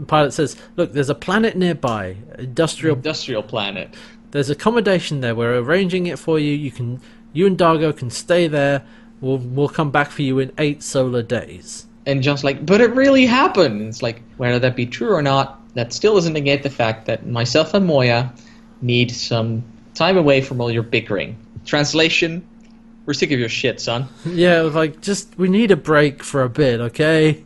[0.05, 2.95] Pilot says, look, there's a planet nearby, industrial.
[2.95, 3.93] Industrial planet.
[4.31, 5.33] There's accommodation there.
[5.33, 6.51] We're arranging it for you.
[6.51, 7.01] You can
[7.33, 8.83] You and Dargo can stay there.
[9.21, 11.87] We'll we'll come back for you in eight solar days.
[12.05, 13.79] And John's like, but it really happened.
[13.79, 17.05] And it's like, whether that be true or not, that still doesn't negate the fact
[17.05, 18.33] that myself and Moya
[18.81, 21.35] need some time away from all your bickering.
[21.65, 22.47] Translation:
[23.07, 24.07] We're sick of your shit, son.
[24.25, 27.43] Yeah, like just we need a break for a bit, okay?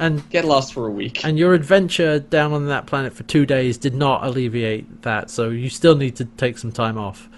[0.00, 1.22] And Get lost for a week.
[1.24, 5.50] and your adventure down on that planet for two days did not alleviate that, so
[5.50, 7.28] you still need to take some time off.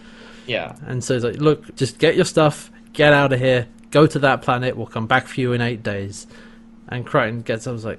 [0.46, 0.76] yeah.
[0.86, 4.18] And so it's like, look, just get your stuff, get out of here, go to
[4.20, 4.76] that planet.
[4.76, 6.26] We'll come back for you in eight days.
[6.88, 7.98] And Crichton gets, I was like,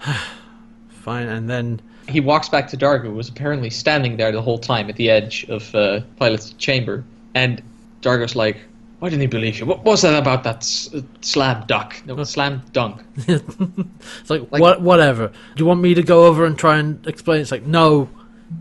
[0.88, 1.28] fine.
[1.28, 4.88] And then He walks back to Dargo, who was apparently standing there the whole time
[4.88, 7.04] at the edge of uh, Pilot's chamber.
[7.34, 7.62] And
[8.02, 8.58] Dargo's like,
[9.04, 9.66] why didn't he believe you?
[9.66, 11.94] What was that about that s- uh, slam duck?
[12.06, 13.02] No, slam dunk.
[13.18, 15.28] it's like, Like- what, whatever.
[15.28, 17.42] Do you want me to go over and try and explain?
[17.42, 18.08] It's like, no,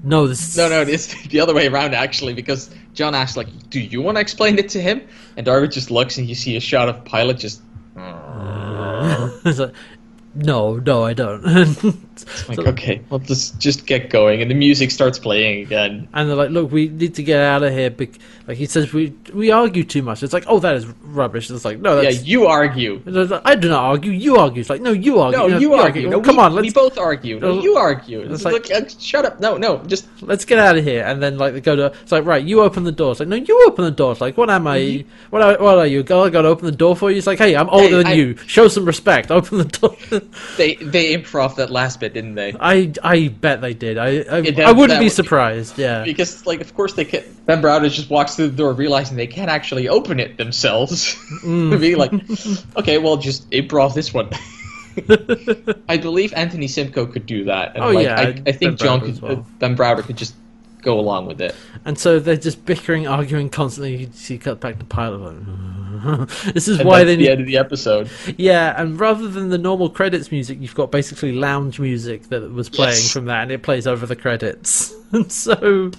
[0.04, 0.58] no, this.
[0.58, 4.18] No, no, it's the other way around actually, because John asks like, "Do you want
[4.18, 5.02] to explain it to him?"
[5.38, 7.62] And Dargo just looks, and you see a shot of Pilot just
[7.96, 9.74] it's like,
[10.36, 12.13] no, no, I don't.
[12.48, 16.08] Like, So- "Okay, well, just just get going." And the music starts playing again.
[16.14, 17.94] And they're like, "Look, we need to get out of here."
[18.48, 20.22] Like he says, we we argue too much.
[20.24, 23.02] It's like, "Oh, that is rubbish." It's like, "No, Yeah, you argue.
[23.06, 24.12] like, I do not argue.
[24.12, 24.60] You argue.
[24.62, 25.40] It's like, no, you argue.
[25.40, 26.10] No, know, you argue.
[26.10, 27.40] No, come we, on, let's we both argue.
[27.40, 28.20] No, you argue.
[28.22, 29.40] it's It's like- like, uh, shut up.
[29.40, 31.04] No, no, just let's get out of here.
[31.06, 31.86] And then like they go to.
[32.02, 33.12] It's like, right, you open the door.
[33.12, 34.12] It's like, no, you open the door.
[34.12, 35.06] It's like, what am I?
[35.30, 36.04] What are, what are you?
[36.04, 36.24] Girl?
[36.24, 37.18] I got to open the door for you.
[37.18, 38.36] It's like, hey, I'm older Hey, than I- you.
[38.46, 39.32] Show some respect.
[39.44, 39.96] Open the door.
[40.58, 42.54] they they improv that last bit, didn't they?
[42.60, 43.98] I I bet they did.
[43.98, 45.78] I I, Yeah, I wouldn't be surprised.
[45.78, 46.04] Yeah.
[46.04, 47.24] Because, like, of course they can.
[47.46, 51.16] Ben Browder just walks through the door, realizing they can't actually open it themselves.
[51.44, 51.80] Mm.
[51.88, 52.12] Be like,
[52.78, 54.30] okay, well, just improv this one.
[55.90, 57.76] I believe Anthony Simcoe could do that.
[57.76, 59.46] And Oh, like, yeah, I, I Ben think John Browder could, well.
[59.60, 60.36] Ben Browder could just
[60.84, 61.56] go along with it.
[61.86, 63.96] And so they're just bickering, arguing constantly.
[63.96, 65.18] You see, cut back to pilot.
[65.20, 67.30] Like, this is And why that's they the need.
[67.32, 68.10] end of the episode.
[68.38, 72.70] Yeah, and rather than the normal credits music, you've got basically lounge music that was
[72.70, 73.12] playing Yes.
[73.12, 74.94] from that, and it plays over the credits.
[75.12, 75.92] and so,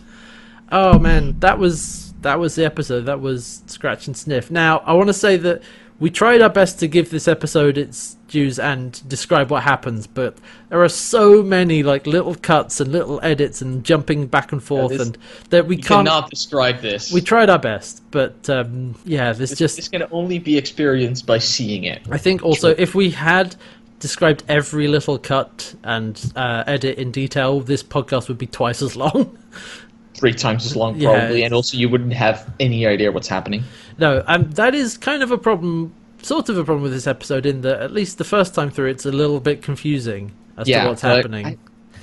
[0.72, 3.02] oh man, that was that was the episode.
[3.02, 4.50] That was Scratch and Sniff.
[4.50, 5.62] Now, I want to say that
[6.00, 10.36] we tried our best to give this episode its dues and describe what happens, but
[10.68, 14.90] there are so many like little cuts and little edits and jumping back and forth,
[14.90, 15.18] this- and
[15.50, 16.06] that we can't.
[16.08, 17.12] cannot describe this.
[17.12, 21.26] We tried our best, but um, yeah, this This, just this can only be experienced
[21.26, 22.02] by seeing it.
[22.10, 23.54] I think also if we had
[24.00, 28.96] described every little cut and uh, edit in detail, this podcast would be twice as
[28.96, 29.38] long.
[30.24, 33.62] Three times as long, probably, it's- and also you wouldn't have any idea what's happening.
[33.98, 37.44] no, um, that is kind of a problem, sort of a problem with this episode,
[37.44, 40.88] in that at least the first time through, it's a little bit confusing as to
[40.88, 41.46] what's happening.
[41.46, 41.58] I-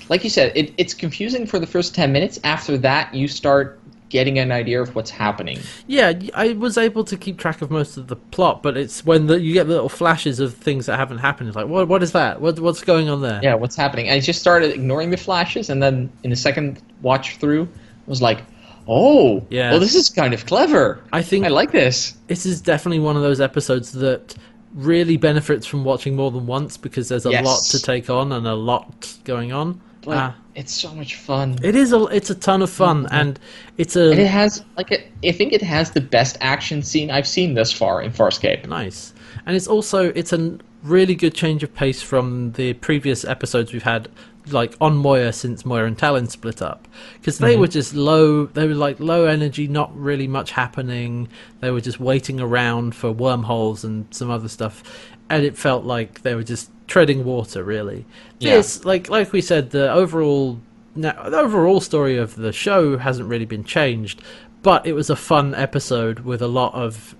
[0.09, 2.39] like you said, it, it's confusing for the first ten minutes.
[2.43, 5.57] After that, you start getting an idea of what's happening.
[5.88, 9.28] Yeah, I was able to keep track of most of the plot, but it's when
[9.28, 11.47] the, you get little flashes of things that haven't happened.
[11.47, 11.88] It's like, what?
[11.88, 12.41] What is that?
[12.41, 13.39] What, what's going on there?
[13.41, 14.09] Yeah, what's happening?
[14.11, 17.69] I just started ignoring the flashes, and then in the second watch through,
[18.08, 18.43] I was like,
[18.88, 19.72] "Oh, Yeah.
[19.72, 20.99] well, this is kind of clever.
[21.14, 24.36] I think I like this." this is definitely one of those episodes that
[24.74, 27.45] really benefits from watching more than once because there's a Yes.
[27.45, 29.82] lot to take on and a lot going on.
[30.06, 31.60] Like, Ah, it's so much fun.
[31.62, 33.38] it is a it's a ton of fun and
[33.78, 37.12] it's a And it has like a, I think it has the best action scene
[37.12, 38.66] I've seen thus far in Farscape.
[38.68, 39.14] nice
[39.45, 43.84] and it's also it's a really good change of pace from the previous episodes we've
[43.84, 44.08] had
[44.47, 46.87] like on Moya since Moya and Talyn split up.
[47.19, 47.61] Because they mm-hmm.
[47.61, 51.27] were just low they were like low energy not really much happening.
[51.59, 54.83] They were just waiting around for wormholes and some other stuff.
[55.29, 58.05] And it felt like they were just treading water really.
[58.39, 58.57] Yeah.
[58.57, 60.59] this like like we said the overall
[60.93, 64.21] now, the overall story of the show hasn't really been changed
[64.61, 67.15] but it was a fun episode with a lot of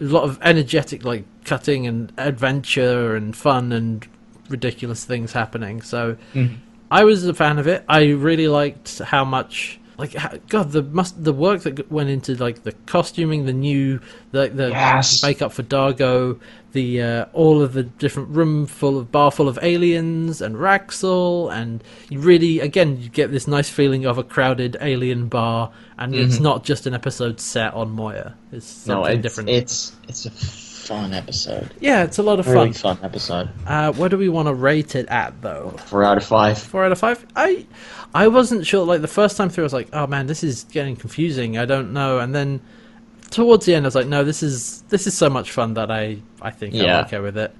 [0.00, 4.06] a lot of energetic like cutting and adventure and fun and
[4.50, 6.56] ridiculous things happening so Mhm.
[6.90, 10.82] i was a fan of it i really liked how much like how, god the
[10.82, 14.00] must the work that went into like the costuming the new
[14.32, 15.22] the the Yes.
[15.22, 16.38] makeup for dargo
[16.72, 21.52] the uh, all of the different room full of bar full of aliens and Raxil
[21.52, 26.14] and you really again you get this nice feeling of a crowded alien bar and
[26.14, 26.42] it's Mhm.
[26.42, 30.30] not just an episode set on Moya it's No, it's, different it's it's a
[30.90, 31.70] fun episode.
[31.80, 32.96] yeah, it's a lot of Really fun.
[32.96, 33.48] fun episode.
[33.66, 35.70] Uh, what do we want to rate it at, though?
[35.86, 36.58] Four out of five.
[36.58, 37.24] Four out of five.
[37.36, 37.64] I,
[38.14, 38.84] I wasn't sure.
[38.84, 41.58] Like the first time through, I was like, "Oh man, this is getting confusing.
[41.58, 42.60] I don't know." And then
[43.30, 45.90] towards the end, I was like, "No, this is this is so much fun that
[45.90, 46.98] I I think Yeah.
[46.98, 47.54] I'm okay with it."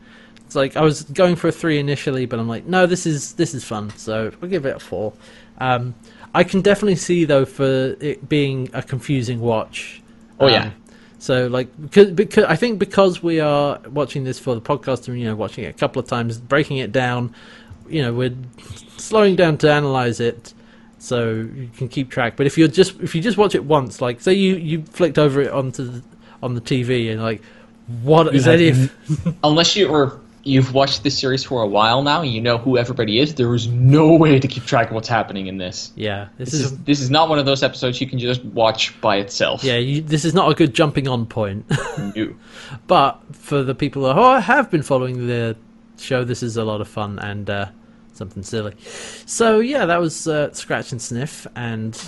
[0.47, 3.35] It's like I was going for a three initially, but I'm like, "No, this is
[3.35, 5.13] this is fun." So I'll give it a four.
[5.59, 5.95] Um,
[6.35, 10.03] I can definitely see though for it being a confusing watch.
[10.41, 10.71] Oh, um, yeah.
[11.21, 15.21] So like because, because I think because we are watching this for the podcast and
[15.21, 17.35] you know watching it a couple of times, breaking it down,
[17.89, 18.35] you know we're
[18.97, 20.55] slowing down to analyze it,
[20.99, 22.37] so you can keep track.
[22.39, 25.19] But if you're just if you just watch it once, like say you you flicked
[25.19, 26.03] over it onto the,
[26.43, 27.43] on the TV and like
[28.03, 32.03] what is have any of Unless you or you've watched this series for a while
[32.03, 33.35] now, and you know who everybody is.
[33.35, 35.93] There is no way to keep track of what's happening in this.
[35.97, 38.45] yeah this This is is this is not one of those episodes you can just
[38.47, 39.63] watch by itself.
[39.65, 41.65] yeah you, this is not a good jumping on point.
[42.17, 42.35] No.
[42.87, 45.57] But for the people who have been following the
[45.99, 47.67] show, this is a lot of fun and uh,
[48.15, 48.75] something silly.
[49.27, 52.01] So yeah, that was uh, Scratch and Sniff, and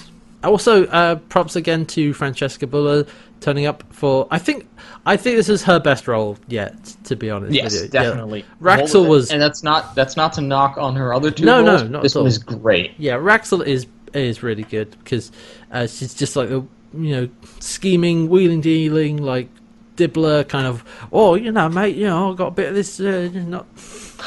[0.45, 3.07] also uh, props again to Francesca Buller
[3.41, 4.27] turning up for.
[4.31, 4.69] I think
[5.07, 7.53] I think this is her best role yet, to be honest.
[7.53, 8.01] Yes, with you.
[8.01, 8.05] Yeah.
[8.05, 8.45] definitely.
[8.61, 11.87] Raxil was and that's not that's not to knock on her other two No, no,
[11.87, 12.23] not This at all.
[12.25, 12.93] one is great.
[12.99, 15.33] Yeah, Raxil is is really good because
[15.71, 16.65] uh, she's just like a
[16.95, 17.29] you know
[17.61, 19.49] scheming, wheeling, dealing, like
[19.97, 20.85] dibbler kind of.
[21.13, 23.01] Oh, you know, mate, you know, I got a bit of this.
[23.01, 23.67] Uh, not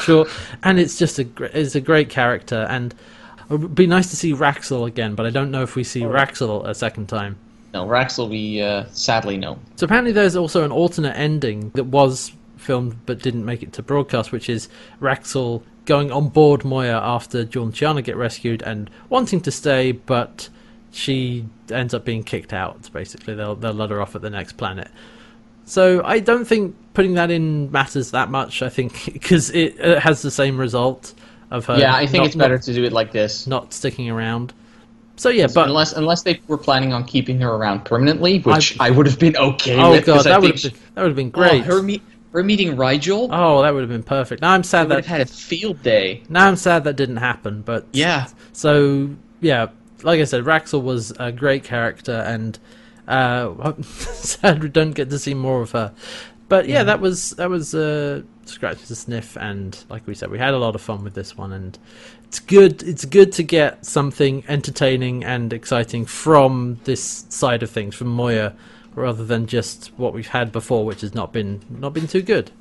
[0.02, 0.28] sure,
[0.64, 2.94] and it's just a it's a great character, and
[3.50, 6.02] it would be nice to see Raxil again, but I don't know if we see
[6.02, 7.38] Raxil a second time.
[7.74, 9.60] No, Raxil, we uh, sadly no.
[9.76, 13.84] So apparently, there's also an alternate ending that was filmed but didn't make it to
[13.84, 14.70] broadcast, which is
[15.02, 20.50] Raxil going on board Moya after Georgiana get rescued and wanting to stay, but
[20.92, 22.92] she ends up being kicked out.
[22.92, 24.90] Basically, they'll they'll let her off at the next planet.
[25.66, 28.62] So I don't think putting that in matters that much.
[28.62, 31.14] I think because it, it has the same result
[31.52, 31.78] of her.
[31.78, 33.48] yeah, I think not- it's better not, to do it like this.
[33.48, 34.54] not sticking around.
[35.18, 38.90] So yeah, but unless unless they were planning on keeping her around permanently, which I,
[38.90, 40.06] would have been okay oh with.
[40.06, 41.62] god, 'cause I that would have been that would have been great.
[41.62, 42.02] Oh, her meet
[42.34, 43.30] her meeting Rygel.
[43.32, 44.42] Oh, that would have been perfect.
[44.42, 46.22] Now I'm I sad would that have had a field day.
[46.28, 47.62] now I'm sad that didn't happen.
[47.62, 48.28] But Yeah.
[48.52, 49.68] so yeah,
[50.04, 52.60] like I said, Raxil was a great character, and
[53.08, 55.94] uh, sad we don't get to see more of her.
[56.50, 60.40] But yeah, that was that was uh, scratch to sniff, and like we said, we
[60.40, 61.78] had a lot of fun with this one, and
[62.24, 62.84] it's good.
[62.84, 68.54] It's good to get something entertaining and exciting from this side of things, from Moya,
[68.94, 72.52] rather than just what we've had before, which has not been not been too good.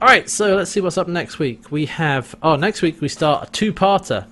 [0.00, 1.70] All right, so let's see what's up next week.
[1.70, 4.26] We have oh, next week we start a two-parter.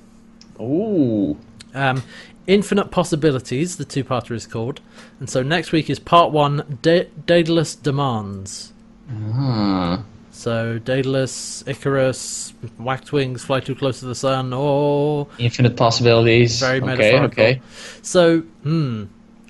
[0.61, 1.37] Ooh.
[1.75, 2.03] Um,
[2.47, 4.81] Infinite Possibilities, the two-parter is called.
[5.19, 8.73] And so next week is part one, da- Daedalus Demands.
[9.09, 9.97] Hmm.
[10.45, 16.61] So Daedalus, Icarus, Whacked Wings, Fly Too Close to the Sun, or Infinite possibilities.
[16.61, 17.43] very okay, metaphorical.
[17.45, 17.63] okay.
[18.03, 19.05] So, hmm.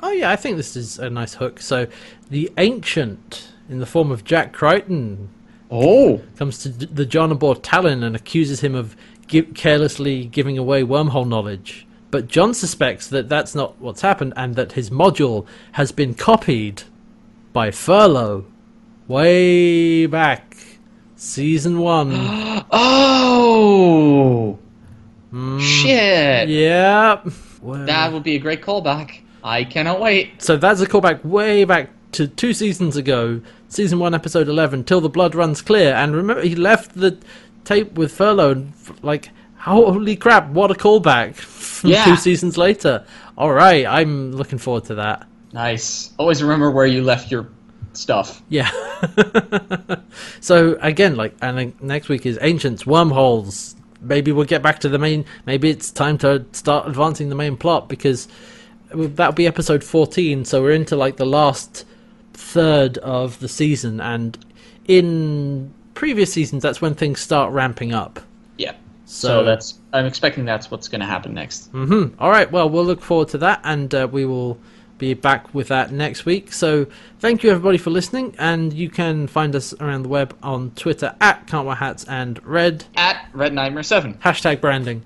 [0.05, 1.61] Oh yeah, I think this is a nice hook.
[1.61, 1.89] So
[2.31, 5.31] the Ancient, in the form of Jack Crichton,
[5.69, 6.23] Oh.
[6.37, 8.95] comes to the John aboard Talyn and accuses him of
[9.27, 11.89] carelessly giving away wormhole knowledge.
[12.13, 16.85] But John suspects that that's not what's happened and that his module has been copied
[17.53, 18.45] by Furlow
[19.09, 20.54] way back,
[21.17, 22.65] season one.
[23.37, 24.59] Oh.
[25.33, 26.49] Mm, Shit.
[26.49, 27.21] yeah.
[27.63, 29.21] Well, That would be a great callback.
[29.43, 30.41] I cannot wait.
[30.43, 35.01] so that's a callback way back to two seasons ago, season one, episode eleven, till
[35.01, 35.95] the blood runs clear.
[35.95, 37.19] And remember, he left the
[37.65, 42.05] tape with Furlow, and f- like, holy crap, what a callback Yeah.
[42.05, 43.05] two seasons later.
[43.37, 45.27] All right, I'm looking forward to that.
[45.53, 46.13] Nice.
[46.19, 47.49] Always remember where you left your
[47.97, 48.43] stuff.
[48.49, 48.71] Yeah.
[50.41, 53.77] so again, like, and next week is ancients, wormholes.
[54.01, 55.25] Maybe we'll get back to the main.
[55.47, 58.29] Maybe it's time to start advancing the main plot because
[58.93, 60.45] that'll be episode fourteen.
[60.45, 61.85] So we're into like the last
[62.35, 64.37] third of the season, and
[64.87, 68.21] in previous seasons, that's when things start ramping up.
[68.59, 68.73] Yeah.
[69.07, 69.79] So- So, that's.
[69.93, 71.69] I'm expecting that's what's going to happen next.
[71.71, 72.51] hmm All right.
[72.51, 74.59] Well, we'll look forward to that, and uh, we will
[74.99, 76.53] be back with that next week.
[76.53, 76.87] So,
[77.19, 81.15] thank you everybody for listening, and you can find us around the web on Twitter
[81.21, 84.15] at Can't Wear Hats and Red At Red Nightmare Seven.
[84.15, 85.03] hashtag branding.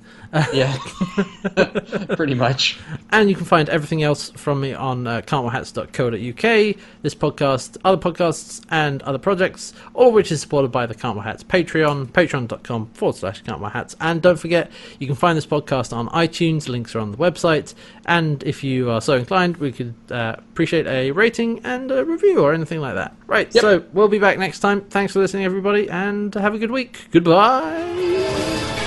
[0.52, 0.76] Yeah.
[2.16, 2.78] Pretty much.
[3.10, 8.62] And you can find everything else from me on uh, can'twearhats.co.uk, this podcast, other podcasts,
[8.70, 13.40] and other projects, all which is supported by the Can't Hats Patreon, patreon.com forward slash
[13.42, 13.96] Can't Hats.
[14.00, 17.74] And don't forget, you can find this podcast on iTunes, links are on the website.
[18.04, 22.40] And if you are so inclined, we could uh, appreciate a rating and a review
[22.40, 23.14] or anything like that.
[23.26, 23.62] Right, Yep.
[23.62, 24.82] so we'll be back next time.
[24.82, 27.08] Thanks for listening, everybody, and have a good week.
[27.12, 28.77] Goodbye.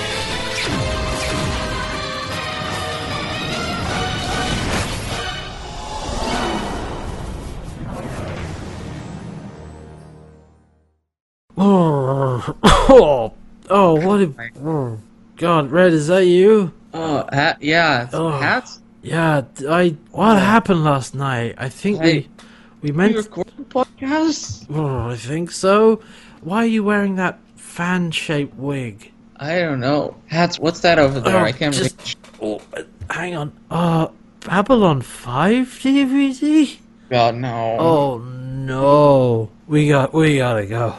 [11.64, 13.32] Oh, oh,
[13.70, 14.34] oh, what a,
[14.64, 14.98] oh,
[15.36, 16.72] God, Red, is that you?
[16.92, 18.08] Oh, ha- yeah.
[18.12, 18.30] Oh.
[18.30, 18.80] Hats?
[19.02, 21.54] Yeah, I, what happened last night?
[21.58, 22.28] I think we, Hey.
[22.80, 23.14] We We meant.
[23.14, 24.66] record the podcast?
[24.74, 26.00] Oh, I think so.
[26.40, 29.12] Why are you wearing that fan-shaped wig?
[29.36, 30.16] I don't know.
[30.26, 31.36] Hats, what's that over there?
[31.38, 32.16] Oh, I can't just- reach.
[32.42, 32.60] Oh,
[33.08, 33.52] hang on.
[33.70, 34.08] Uh,
[34.40, 36.76] Babylon 5 DVD?
[37.08, 37.76] God, no.
[37.78, 39.50] Oh no.
[39.68, 40.94] We got we gotta go.